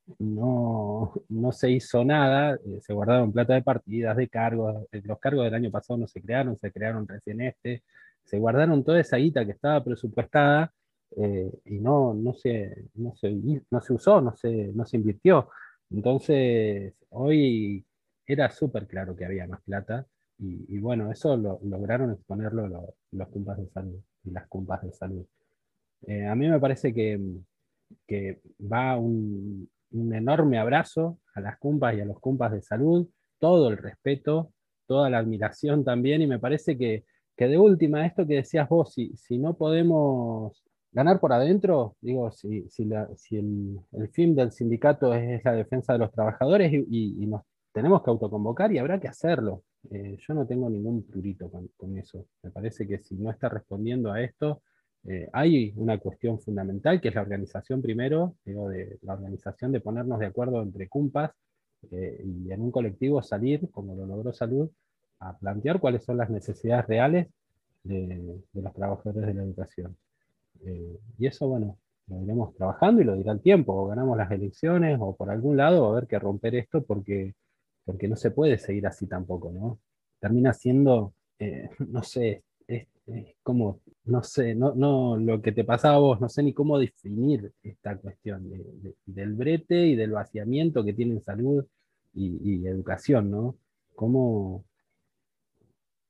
[1.30, 5.46] no, se hizo nada, eh, se guardaron plata de partidas, de cargos, eh, los cargos
[5.46, 7.84] del año pasado no se crearon, se crearon recién este,
[8.24, 10.74] se guardaron toda esa guita que estaba presupuestada
[11.18, 13.32] eh, y no, no, se, no, se,
[13.70, 15.50] no se usó, no se, no se invirtió.
[15.92, 17.86] Entonces, hoy
[18.26, 20.08] era súper claro que había más plata
[20.40, 22.68] y, bueno, eso lo, lograron exponerlo
[23.12, 25.26] los cumpas de salud y las cumpas de salud.
[26.04, 27.20] A mí me parece que,
[28.06, 33.08] que va un, un enorme abrazo a las cumpas y a los cumpas de salud,
[33.40, 34.52] todo el respeto,
[34.86, 37.06] toda la admiración también, y me parece que,
[37.38, 42.68] de última, esto que decías vos, si, si no podemos ganar por adentro, digo, si,
[42.70, 42.84] si,
[43.38, 48.72] el, fin del sindicato es, la defensa de los trabajadores y, nos tenemos que autoconvocar
[48.72, 49.64] y habrá que hacerlo.
[49.92, 52.26] Eh, yo no tengo ningún prurito con, con, eso.
[52.42, 54.64] Me parece que si no está respondiendo a esto,
[55.10, 59.80] eh, hay una cuestión fundamental que es la organización primero, digo, de la organización de
[59.80, 61.32] ponernos de acuerdo entre cumpas
[61.92, 64.70] eh, y en un colectivo salir, como lo logró Salud,
[65.20, 67.28] a plantear cuáles son las necesidades reales
[67.84, 69.96] de, los trabajadores de la educación.
[70.66, 71.78] Eh, y eso, bueno,
[72.08, 75.56] lo iremos trabajando y lo dirá el tiempo, o ganamos las elecciones o por algún
[75.56, 77.34] lado va a haber que romper esto porque,
[77.86, 79.80] porque no se puede seguir así tampoco, ¿no?
[80.20, 81.14] Termina siendo,
[81.80, 82.44] no sé,
[83.08, 86.54] es, como, no sé, no, no, lo que te pasaba a vos, no sé ni
[86.54, 88.50] cómo definir esta cuestión
[89.06, 91.66] del brete y del vaciamiento que tienen salud
[92.14, 93.56] y, educación, ¿no?
[93.96, 94.66] Cómo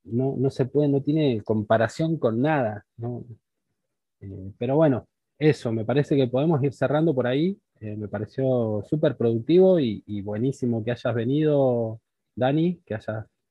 [0.06, 3.26] no, no, se puede, no tiene comparación con nada, ¿no?
[4.22, 7.60] Eh, pero bueno, eso, me parece que podemos ir cerrando por ahí.
[7.82, 12.00] Eh, me pareció súper productivo y, buenísimo que hayas venido,
[12.36, 12.98] Dani, que,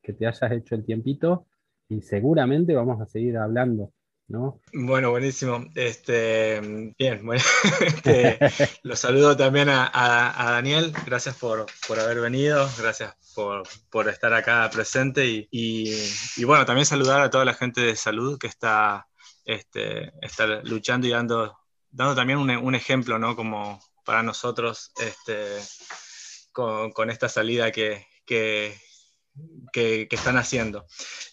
[0.03, 1.47] que te hayas hecho el tiempito
[1.89, 3.93] y seguramente vamos a seguir hablando.
[4.29, 4.61] ¿No?
[4.73, 5.67] Bueno, buenísimo.
[5.77, 6.61] Este,
[6.99, 7.43] bien, bueno,
[7.81, 8.39] este,
[8.83, 10.93] los saludo también a, Daniel.
[11.07, 17.45] Gracias por, haber venido, gracias por, estar acá presente y, bueno, también saludar a toda
[17.45, 19.07] la gente de salud que está,
[19.45, 21.57] este, está luchando y dando,
[21.93, 23.37] dando también un, ejemplo, ¿no?
[23.37, 25.61] Como para nosotros este,
[26.51, 28.75] con, esta salida que, que,
[29.73, 30.87] que, están haciendo.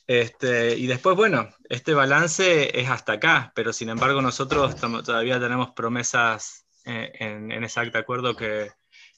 [0.08, 5.72] Este, y después, bueno, este balance es hasta acá, pero sin embargo nosotros todavía tenemos
[5.72, 8.72] promesas eh, en, en, ese acta acuerdo que,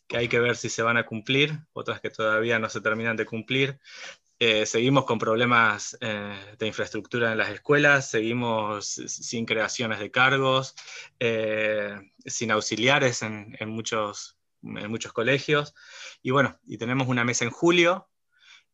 [0.08, 3.18] que, hay que ver si se van a cumplir, otras que todavía no se terminan
[3.18, 3.80] de cumplir.
[4.38, 10.76] Eh, seguimos con problemas eh, de infraestructura en las escuelas, seguimos sin creaciones de cargos,
[12.26, 15.74] sin auxiliares en, en, muchos, en muchos colegios.
[16.22, 18.10] Y bueno, y tenemos una mesa en julio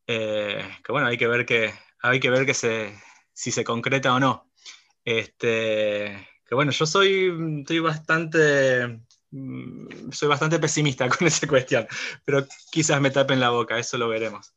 [0.08, 2.94] eh, que bueno, hay que ver que, hay que ver que se,
[3.34, 4.52] si se concreta o no.
[5.04, 11.88] Este, que bueno, yo soy, estoy bastante, mm, soy bastante pesimista con esa cuestión,
[12.26, 14.54] pero quizás me tapen la boca, eso lo veremos.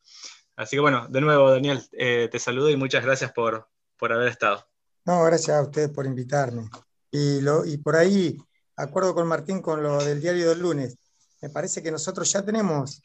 [0.56, 4.28] Así que bueno, de nuevo, Daniel, eh, te saludo y muchas gracias por, por haber
[4.28, 4.66] estado.
[5.04, 6.68] No, gracias a ustedes por invitarme.
[7.10, 8.36] Y, lo, y por ahí,
[8.76, 10.96] acuerdo con Martín con lo del diario del lunes,
[11.42, 13.02] me parece que nosotros ya tenemos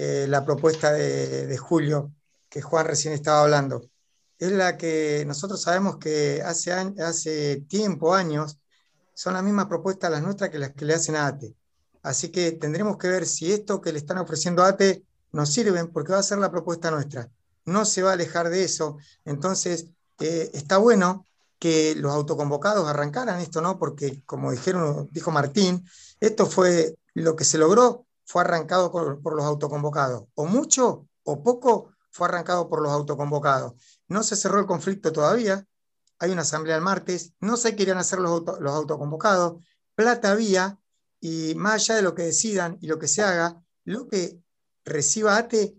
[0.00, 2.12] eh, la propuesta de, Julio,
[2.48, 3.90] que Juan recién estaba hablando.
[4.38, 8.60] Es la que nosotros sabemos que hace, hace tiempo, años,
[9.12, 11.52] son las mismas propuestas las nuestras que las que le hacen a ATE.
[12.04, 15.88] Así que tendremos que ver si esto que le están ofreciendo a ATE nos sirven,
[15.88, 17.28] porque va a ser la propuesta nuestra.
[17.64, 18.98] No se va a alejar de eso.
[19.24, 19.88] Entonces,
[20.20, 21.26] eh, está bueno
[21.58, 23.80] que los autoconvocados arrancaran esto, ¿no?
[23.80, 25.84] Porque, como dijeron, dijo Martín,
[26.20, 30.24] esto fue lo que se logró fue arrancado por, los autoconvocados.
[30.34, 33.72] O mucho o poco fue arrancado por los autoconvocados.
[34.06, 35.66] No se cerró el conflicto todavía.
[36.18, 37.32] Hay una asamblea el martes.
[37.40, 39.64] No sé qué irán a hacer los, los autoconvocados.
[39.94, 40.78] Plata había.
[41.20, 44.38] Y más allá de lo que decidan y lo que se haga, lo que
[44.84, 45.78] reciba ATE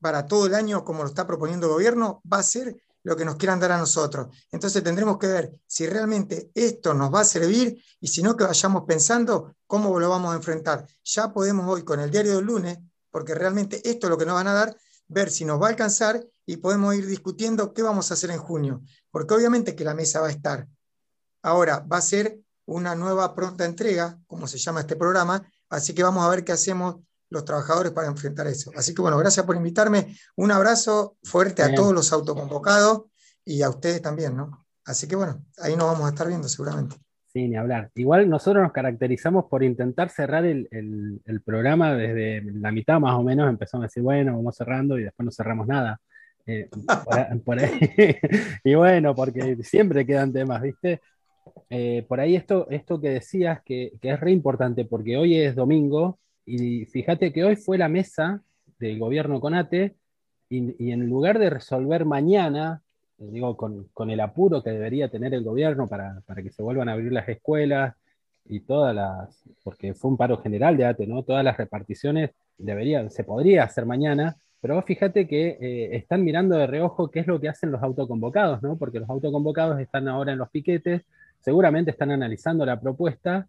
[0.00, 3.24] para todo el año, como lo está proponiendo el gobierno, va a ser lo que
[3.24, 4.28] nos quieran dar a nosotros.
[4.50, 8.44] Entonces tendremos que ver si realmente esto nos va a servir y si no, que
[8.44, 10.86] vayamos pensando cómo lo vamos a enfrentar.
[11.04, 12.78] Ya podemos hoy con el diario del lunes,
[13.10, 14.76] porque realmente esto es lo que nos van a dar,
[15.06, 18.38] ver si nos va a alcanzar y podemos ir discutiendo qué vamos a hacer en
[18.38, 20.66] junio, porque obviamente que la mesa va a estar.
[21.42, 26.02] Ahora, va a ser una nueva pronta entrega, como se llama este programa, así que
[26.02, 26.96] vamos a ver qué hacemos
[27.30, 28.70] los trabajadores para enfrentar eso.
[28.76, 30.14] Así que bueno, gracias por invitarme.
[30.36, 33.04] Un abrazo fuerte a todos los autoconvocados
[33.44, 34.66] y a ustedes también, ¿no?
[34.84, 36.96] Así que bueno, ahí nos vamos a estar viendo seguramente.
[37.32, 37.90] Sí, ni hablar.
[37.94, 40.70] Igual nosotros nos caracterizamos por intentar cerrar el,
[41.44, 43.48] programa desde la mitad más o menos.
[43.48, 46.00] Empezamos a decir, bueno, vamos cerrando y después no cerramos nada.
[46.46, 46.70] Eh,
[48.64, 51.00] y bueno, porque siempre quedan temas, ¿viste?
[51.70, 56.18] eh, por ahí esto, esto que decías que, es re importante, porque hoy es domingo,
[56.56, 58.42] y fíjate que hoy fue la mesa
[58.78, 59.96] del gobierno con ATE,
[60.50, 62.82] y, en lugar de resolver mañana,
[63.18, 66.88] eh, digo, con, el apuro que debería tener el gobierno para, para, que se vuelvan
[66.88, 67.94] a abrir las escuelas
[68.46, 71.22] y todas las, porque fue un paro general de ATE, ¿no?
[71.22, 76.66] Todas las reparticiones deberían, se podría hacer mañana, pero fíjate que eh, están mirando de
[76.66, 78.78] reojo qué es lo que hacen los autoconvocados, ¿no?
[78.78, 81.02] Porque los autoconvocados están ahora en los piquetes,
[81.40, 83.48] seguramente están analizando la propuesta,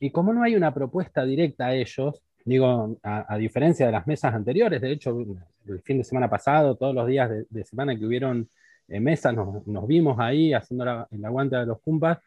[0.00, 4.34] y como no hay una propuesta directa a ellos, digo, a, diferencia de las mesas
[4.34, 5.18] anteriores, de hecho,
[5.66, 8.48] el fin de semana pasado, todos los días de, semana que hubieron
[8.88, 12.18] eh, mesas, nos, vimos ahí haciendo la, el de los cumpas,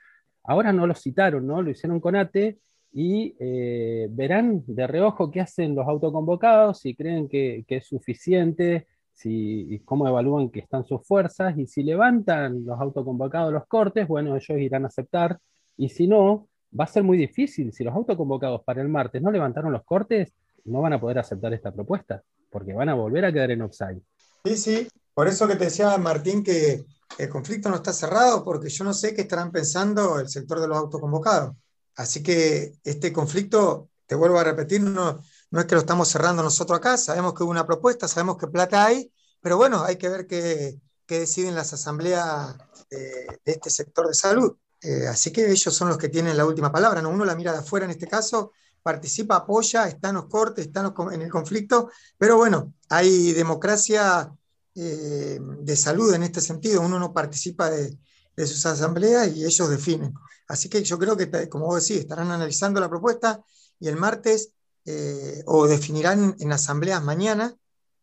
[0.43, 1.61] ahora no lo citaron, ¿no?
[1.61, 2.57] Lo hicieron con ATE,
[2.91, 9.81] y eh, verán de reojo qué hacen los autoconvocados, si creen que, es suficiente, si,
[9.85, 14.59] cómo evalúan que están sus fuerzas, y si levantan los autoconvocados los cortes, bueno, ellos
[14.59, 15.39] irán a aceptar,
[15.77, 16.47] y si no,
[16.77, 17.73] va a ser muy difícil.
[17.73, 20.33] Si los autoconvocados para el martes no levantaron los cortes,
[20.65, 24.01] no van a poder aceptar esta propuesta, porque van a volver a quedar en offside.
[24.45, 26.85] Sí, sí, por eso que te decía Martín que
[27.17, 30.67] el conflicto no está cerrado, porque yo no sé qué estarán pensando el sector de
[30.67, 31.55] los autoconvocados.
[31.95, 36.77] Así que este conflicto, te vuelvo a repetir, no, es que lo estamos cerrando nosotros
[36.79, 39.11] acá, sabemos que hubo una propuesta, sabemos que plata hay,
[39.41, 42.55] pero bueno, hay que ver qué, deciden las asambleas
[42.89, 44.55] de, este sector de salud.
[44.81, 47.09] Eh, así que ellos son los que tienen la última palabra, ¿no?
[47.09, 50.93] Uno la mira de afuera en este caso, participa, apoya, está en los cortes, está
[51.11, 54.31] en el conflicto, pero bueno, hay democracia
[54.75, 57.97] eh, de salud en este sentido, uno no participa de,
[58.37, 60.13] sus asambleas y ellos definen.
[60.47, 63.43] Así que yo creo que, como vos decís, estarán analizando la propuesta
[63.81, 64.53] y el martes
[64.85, 67.53] eh, o definirán en asambleas mañana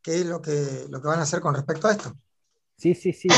[0.02, 2.14] qué es lo que, van a hacer con respecto a esto.
[2.76, 3.28] Sí, sí, sí,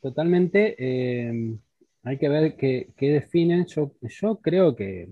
[0.00, 0.76] totalmente.
[0.78, 1.58] Eh,
[2.04, 3.66] hay que ver qué, definen.
[3.66, 5.10] Yo, yo creo que,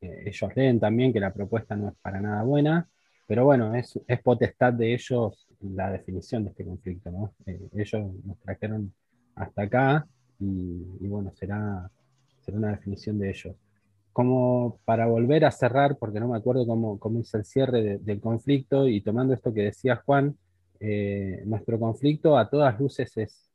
[0.00, 2.88] ellos leen también que la propuesta no es para nada buena,
[3.26, 7.10] pero bueno, es, es potestad de ellos la definición de este conflicto.
[7.10, 7.34] ¿no?
[7.46, 8.92] Eh, ellos nos trajeron
[9.34, 10.06] hasta acá
[10.40, 11.90] y, bueno, será,
[12.40, 13.56] será una definición de ellos.
[14.12, 18.20] Como para volver a cerrar, porque no me acuerdo cómo, cómo hice el cierre del
[18.20, 20.36] conflicto, y tomando esto que decía Juan,
[20.80, 23.47] eh, nuestro conflicto a todas luces es,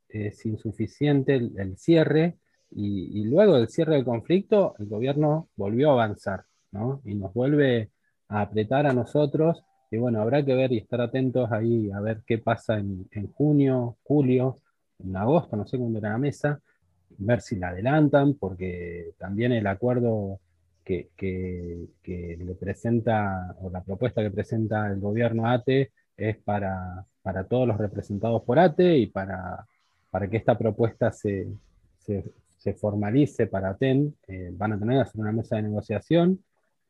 [0.44, 2.38] insuficiente el, cierre,
[2.70, 7.00] y, luego del cierre del conflicto, el gobierno volvió a avanzar, ¿no?
[7.04, 7.90] Y nos vuelve
[8.28, 12.22] a apretar a nosotros, y bueno, habrá que ver y estar atentos ahí a ver
[12.26, 14.60] qué pasa en, en junio, julio,
[14.98, 16.60] en agosto, no sé cuándo era la mesa,
[17.18, 20.40] ver si la adelantan, porque también el acuerdo
[20.84, 27.66] que, le presenta, o la propuesta que presenta el gobierno ATE es para, para todos
[27.66, 29.66] los representados por ATE y para,
[30.14, 31.48] para que esta propuesta se,
[32.76, 36.38] formalice para TEN, eh, van a tener que hacer una mesa de negociación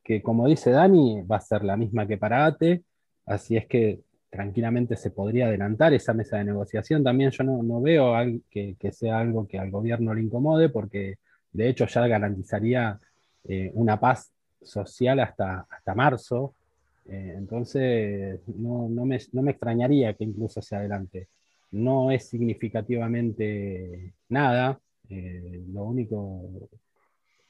[0.03, 2.83] que, como dice Dani, va a ser la misma que para ATE,
[3.25, 7.03] así es que tranquilamente se podría adelantar esa mesa de negociación.
[7.03, 8.13] También yo no, veo
[8.51, 11.15] que, sea algo que al gobierno le incomode, porque
[11.51, 13.01] de hecho ya garantizaría
[13.45, 15.67] eh, una paz social hasta,
[15.97, 16.53] marzo.
[17.09, 21.29] Eh, entonces, no, no, me, extrañaría que incluso se adelante.
[21.75, 24.81] No es significativamente nada.
[25.09, 26.69] Eh, lo único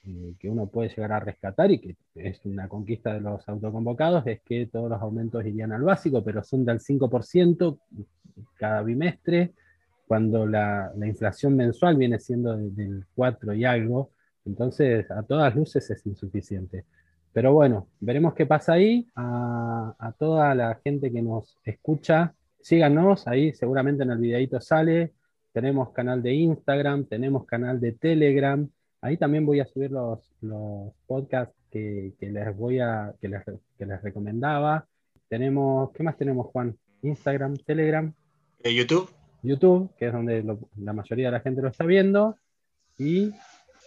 [0.06, 4.26] eh, que uno puede llegar a rescatar y que es una conquista de los autoconvocados
[4.26, 7.78] es que todos los aumentos irían al básico, pero son del 5%
[8.56, 9.52] cada bimestre,
[10.06, 14.10] cuando la, inflación mensual viene siendo del 4 y algo,
[14.46, 16.86] entonces a todas luces es insuficiente.
[17.34, 19.06] Pero bueno, veremos qué pasa ahí.
[19.16, 25.12] A, a toda la gente que nos escucha, síganos, ahí seguramente en el videito sale.
[25.52, 28.66] Tenemos canal de Instagram, tenemos canal de Telegram.
[29.02, 30.18] Ahí también voy a subir los,
[31.06, 34.86] podcasts que, les voy a, que les, recomendaba.
[35.28, 36.74] Tenemos, ¿qué más tenemos, Juan?
[37.02, 38.10] Instagram, Telegram.
[38.62, 39.10] Eh, YouTube.
[39.42, 40.42] YouTube, que es donde
[40.76, 42.38] la mayoría de la gente lo está viendo.
[42.98, 43.30] Y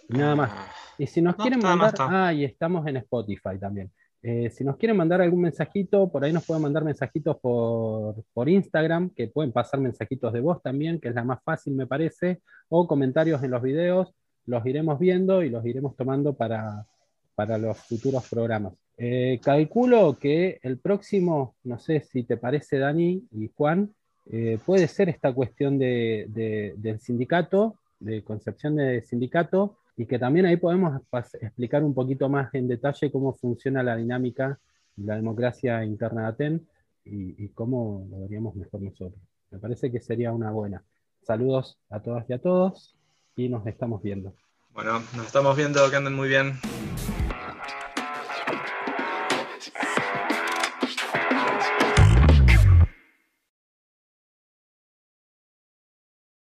[0.08, 0.50] nada más.
[0.54, 0.68] Ah.
[0.98, 3.90] Y si nos quieren mandar, ah, y estamos en Spotify también.
[4.22, 8.48] Eh, si nos quieren mandar algún mensajito, por ahí nos pueden mandar mensajitos por, por,
[8.48, 12.40] Instagram, que pueden pasar mensajitos de voz también, que es la más fácil, me parece,
[12.68, 14.14] o comentarios en los videos
[14.48, 16.86] los iremos viendo y los iremos tomando para,
[17.58, 18.72] los futuros programas.
[18.96, 23.94] Eh, calculo que el próximo, no sé si te parece Dani y Juan,
[24.30, 30.46] eh, puede ser esta cuestión de, del sindicato, de concepción de sindicato, y que también
[30.46, 31.02] ahí podemos
[31.40, 34.58] explicar un poquito más en detalle cómo funciona la dinámica
[35.04, 36.68] la democracia interna de Aten
[37.04, 39.20] y, y cómo lo veríamos mejor nosotros.
[39.50, 40.82] Me parece que sería una buena.
[41.22, 42.96] Saludos a todas y a todos
[43.36, 44.34] y nos estamos viendo.
[44.72, 46.54] Bueno, nos estamos viendo, que anden muy bien.